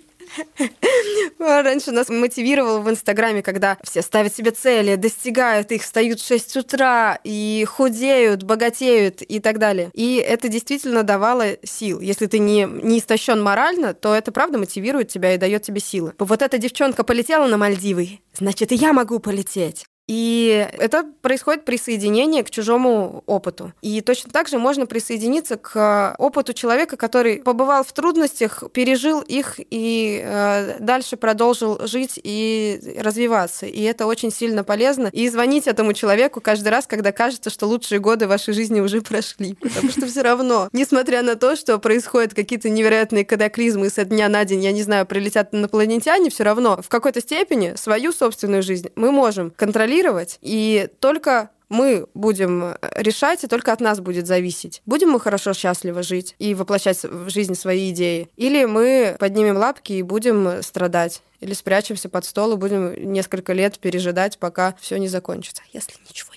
Раньше 1.40 1.92
нас 1.92 2.10
мотивировало 2.10 2.80
в 2.80 2.90
Инстаграме, 2.90 3.42
когда 3.42 3.78
все 3.84 4.02
ставят 4.02 4.36
себе 4.36 4.52
цели, 4.52 4.96
достигают 4.96 5.72
их, 5.72 5.84
встают 5.84 6.20
в 6.20 6.28
6 6.28 6.58
утра 6.58 7.20
и 7.24 7.66
худеют, 7.68 8.44
богатеют 8.44 9.22
и 9.22 9.40
так 9.40 9.60
далее. 9.60 9.92
И 9.94 10.16
это 10.16 10.48
действительно 10.48 11.04
давало 11.04 11.58
сил. 11.64 12.00
Если 12.00 12.26
ты 12.26 12.40
не, 12.40 12.66
не 12.66 13.00
истощен 13.00 13.42
морально, 13.42 13.94
то 13.94 14.14
это 14.14 14.32
правда 14.32 14.58
мотивирует 14.58 15.10
тебя 15.10 15.34
и 15.34 15.38
дает 15.38 15.64
тебе 15.64 15.80
силы. 15.80 16.14
Вот 16.20 16.42
эта 16.42 16.58
девчонка 16.58 17.04
полетела 17.04 17.48
на 17.48 17.58
Мальдивы, 17.58 18.20
значит, 18.34 18.72
и 18.72 18.76
я 18.76 18.94
могу 18.94 19.20
полететь. 19.20 19.86
И 20.08 20.68
это 20.78 21.06
происходит 21.22 21.66
присоединение 21.66 22.44
к 22.44 22.52
чужому 22.52 23.24
опыту. 23.26 23.74
И 23.82 24.02
точно 24.02 24.32
так 24.32 24.48
же 24.48 24.60
можно 24.60 24.86
присоединиться 24.86 25.58
к 25.58 26.16
опыту 26.20 26.54
человека, 26.54 26.96
который 26.96 27.38
побывал 27.38 27.84
в 27.84 27.92
трудностях, 27.92 28.64
пережил 28.72 29.22
их 29.22 29.56
и 29.58 30.22
э, 30.24 30.78
дальше 30.80 31.18
продолжил 31.18 31.88
жить 31.88 32.20
и 32.24 32.98
развиваться. 33.00 33.66
И 33.66 33.82
это 33.82 34.06
очень 34.06 34.32
сильно 34.32 34.64
полезно. 34.64 35.10
И 35.12 35.28
звонить 35.30 35.66
этому 35.68 35.94
человеку 35.94 36.40
каждый 36.40 36.70
раз, 36.70 36.86
когда 36.86 37.12
кажется, 37.12 37.50
что 37.50 37.66
лучшие 37.66 38.00
годы 38.00 38.28
вашей 38.28 38.54
жизни 38.54 38.82
уже 38.82 39.02
прошли. 39.02 39.56
Потому 39.62 39.90
что 39.90 40.06
все 40.06 40.22
равно, 40.22 40.70
несмотря 40.72 41.24
на 41.24 41.36
то, 41.36 41.56
что 41.56 41.80
происходят 41.80 42.36
какие-то 42.36 42.70
невероятные 42.70 43.26
катаклизмы, 43.26 43.90
со 43.90 44.06
дня 44.06 44.30
на 44.30 44.46
день, 44.46 44.64
я 44.64 44.72
не 44.72 44.84
знаю, 44.84 45.06
прилетят 45.08 45.54
инопланетяне, 45.54 46.30
все 46.30 46.44
равно 46.44 46.80
в 46.82 46.90
какой-то 46.90 47.22
степени 47.22 47.74
свою 47.76 48.12
собственную 48.12 48.62
жизнь 48.62 48.90
мы 48.96 49.12
можем 49.12 49.52
контролировать 49.52 49.95
контролировать, 49.96 50.40
и 50.42 50.90
только 51.00 51.50
мы 51.68 52.06
будем 52.14 52.76
решать, 52.96 53.44
и 53.44 53.48
только 53.48 53.74
от 53.74 53.82
нас 53.82 54.00
будет 54.00 54.28
зависеть. 54.28 54.82
Будем 54.86 55.10
мы 55.10 55.20
хорошо, 55.20 55.54
счастливо 55.54 56.04
жить 56.04 56.36
и 56.38 56.54
воплощать 56.54 57.04
в 57.04 57.30
жизнь 57.30 57.56
свои 57.56 57.92
идеи, 57.92 58.30
или 58.36 58.66
мы 58.66 59.16
поднимем 59.20 59.58
лапки 59.58 59.94
и 59.94 60.04
будем 60.04 60.62
страдать, 60.62 61.22
или 61.40 61.54
спрячемся 61.54 62.08
под 62.08 62.26
стол 62.26 62.54
и 62.54 62.58
будем 62.58 63.12
несколько 63.12 63.54
лет 63.54 63.80
пережидать, 63.80 64.38
пока 64.38 64.76
все 64.80 64.98
не 64.98 65.08
закончится. 65.08 65.64
Если 65.74 65.96
ничего. 66.08 66.35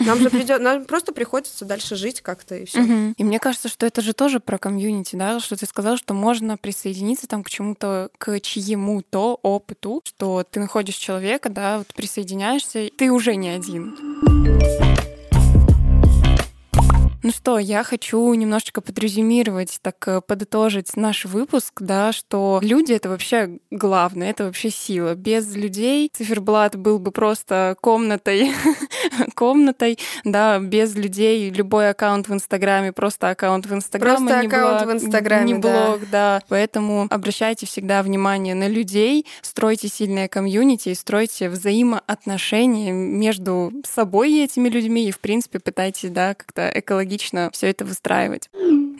Нам 0.00 0.18
же 0.18 0.30
придет, 0.30 0.60
нам 0.60 0.84
просто 0.84 1.12
приходится 1.12 1.64
дальше 1.64 1.96
жить 1.96 2.20
как-то 2.20 2.56
и 2.56 2.64
все. 2.64 2.80
Угу. 2.80 3.14
И 3.16 3.24
мне 3.24 3.38
кажется, 3.38 3.68
что 3.68 3.86
это 3.86 4.00
же 4.00 4.12
тоже 4.12 4.40
про 4.40 4.58
комьюнити, 4.58 5.16
да, 5.16 5.40
что 5.40 5.56
ты 5.56 5.66
сказал, 5.66 5.96
что 5.96 6.14
можно 6.14 6.56
присоединиться 6.56 7.26
там 7.26 7.42
к 7.42 7.50
чему-то, 7.50 8.10
к 8.18 8.40
чьему-то 8.40 9.38
опыту, 9.42 10.02
что 10.04 10.44
ты 10.48 10.60
находишь 10.60 10.96
человека, 10.96 11.48
да, 11.48 11.78
вот 11.78 11.88
присоединяешься, 11.94 12.88
ты 12.96 13.10
уже 13.10 13.36
не 13.36 13.50
один. 13.50 14.89
Ну 17.22 17.32
что, 17.32 17.58
я 17.58 17.84
хочу 17.84 18.32
немножечко 18.32 18.80
подрезюмировать, 18.80 19.78
так 19.82 19.96
э, 20.08 20.22
подытожить 20.22 20.96
наш 20.96 21.26
выпуск, 21.26 21.82
да, 21.82 22.12
что 22.12 22.60
люди— 22.62 22.92
это 22.94 23.10
вообще 23.10 23.58
главное, 23.70 24.30
это 24.30 24.44
вообще 24.44 24.70
сила. 24.70 25.14
Без 25.14 25.54
людей 25.54 26.10
циферблат 26.10 26.76
был 26.76 26.98
бы 26.98 27.10
просто 27.10 27.76
комнатой, 27.82 28.52
комнатой, 29.34 29.98
да, 30.24 30.58
без 30.60 30.94
людей 30.94 31.50
любой 31.50 31.90
аккаунт 31.90 32.28
в 32.28 32.32
Инстаграме, 32.32 32.92
просто 32.92 33.28
аккаунт 33.28 33.66
в 33.66 33.74
Инстаграме, 33.74 34.16
просто 34.16 34.40
не 34.40 34.46
аккаунт 34.46 34.82
блог, 34.82 34.88
в 34.88 35.04
Инстаграме, 35.04 35.52
не 35.52 35.58
блог, 35.58 36.00
да. 36.00 36.06
да. 36.10 36.42
Поэтому 36.48 37.06
обращайте 37.10 37.66
всегда 37.66 38.02
внимание 38.02 38.54
на 38.54 38.66
людей, 38.66 39.26
стройте 39.42 39.88
сильное 39.88 40.26
комьюнити 40.26 40.88
и 40.88 40.94
стройте 40.94 41.50
взаимоотношения 41.50 42.92
между 42.92 43.72
собой 43.84 44.32
и 44.32 44.44
этими 44.44 44.70
людьми, 44.70 45.06
и, 45.06 45.10
в 45.10 45.20
принципе, 45.20 45.58
пытайтесь, 45.58 46.08
да, 46.08 46.34
как-то 46.34 46.70
экологично 46.74 47.09
логично 47.10 47.50
все 47.52 47.68
это 47.68 47.84
выстраивать. 47.84 48.48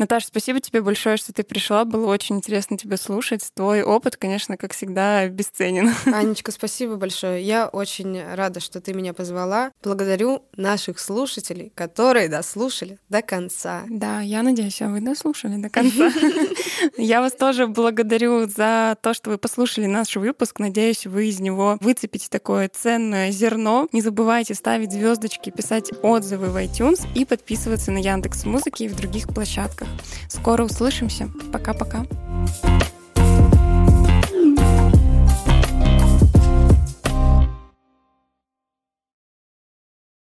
Наташа, 0.01 0.28
спасибо 0.28 0.61
тебе 0.61 0.80
большое, 0.80 1.18
что 1.18 1.34
ты 1.34 1.42
пришла. 1.42 1.84
Было 1.84 2.07
очень 2.07 2.36
интересно 2.36 2.78
тебя 2.78 2.96
слушать. 2.96 3.46
Твой 3.53 3.82
опыт, 3.82 4.16
конечно, 4.16 4.57
как 4.57 4.72
всегда, 4.72 5.28
бесценен. 5.28 5.90
Анечка, 6.07 6.53
спасибо 6.53 6.96
большое. 6.96 7.42
Я 7.42 7.68
очень 7.68 8.18
рада, 8.34 8.61
что 8.61 8.80
ты 8.80 8.94
меня 8.94 9.12
позвала. 9.12 9.72
Благодарю 9.84 10.42
наших 10.57 10.98
слушателей, 10.98 11.70
которые 11.74 12.30
дослушали 12.30 12.98
до 13.11 13.20
конца. 13.20 13.82
Да, 13.90 14.22
я 14.22 14.42
надеюсь, 14.42 14.80
а 14.80 14.88
вы 14.88 15.03
дослушали 15.03 15.61
до 15.61 15.68
конца. 15.68 16.11
Я 16.96 17.20
вас 17.20 17.32
тоже 17.32 17.66
благодарю 17.66 18.46
за 18.46 18.96
то, 19.03 19.12
что 19.12 19.28
вы 19.30 19.36
послушали 19.36 19.84
наш 19.84 20.16
выпуск. 20.16 20.61
Надеюсь, 20.61 21.07
вы 21.07 21.28
из 21.28 21.40
него 21.40 21.76
выцепите 21.82 22.28
такое 22.30 22.70
ценное 22.70 23.30
зерно. 23.32 23.86
Не 23.92 24.01
забывайте 24.01 24.55
ставить 24.55 24.92
звездочки, 24.92 25.51
писать 25.51 25.90
отзывы 26.03 26.48
в 26.48 26.57
iTunes 26.57 27.07
и 27.14 27.26
подписываться 27.26 27.90
на 27.90 27.98
Яндекс 27.98 28.46
Музыки 28.46 28.84
и 28.84 28.88
в 28.88 28.96
других 28.96 29.28
площадках. 29.28 29.89
Скоро 30.28 30.64
услышимся. 30.64 31.28
Пока-пока. 31.53 32.07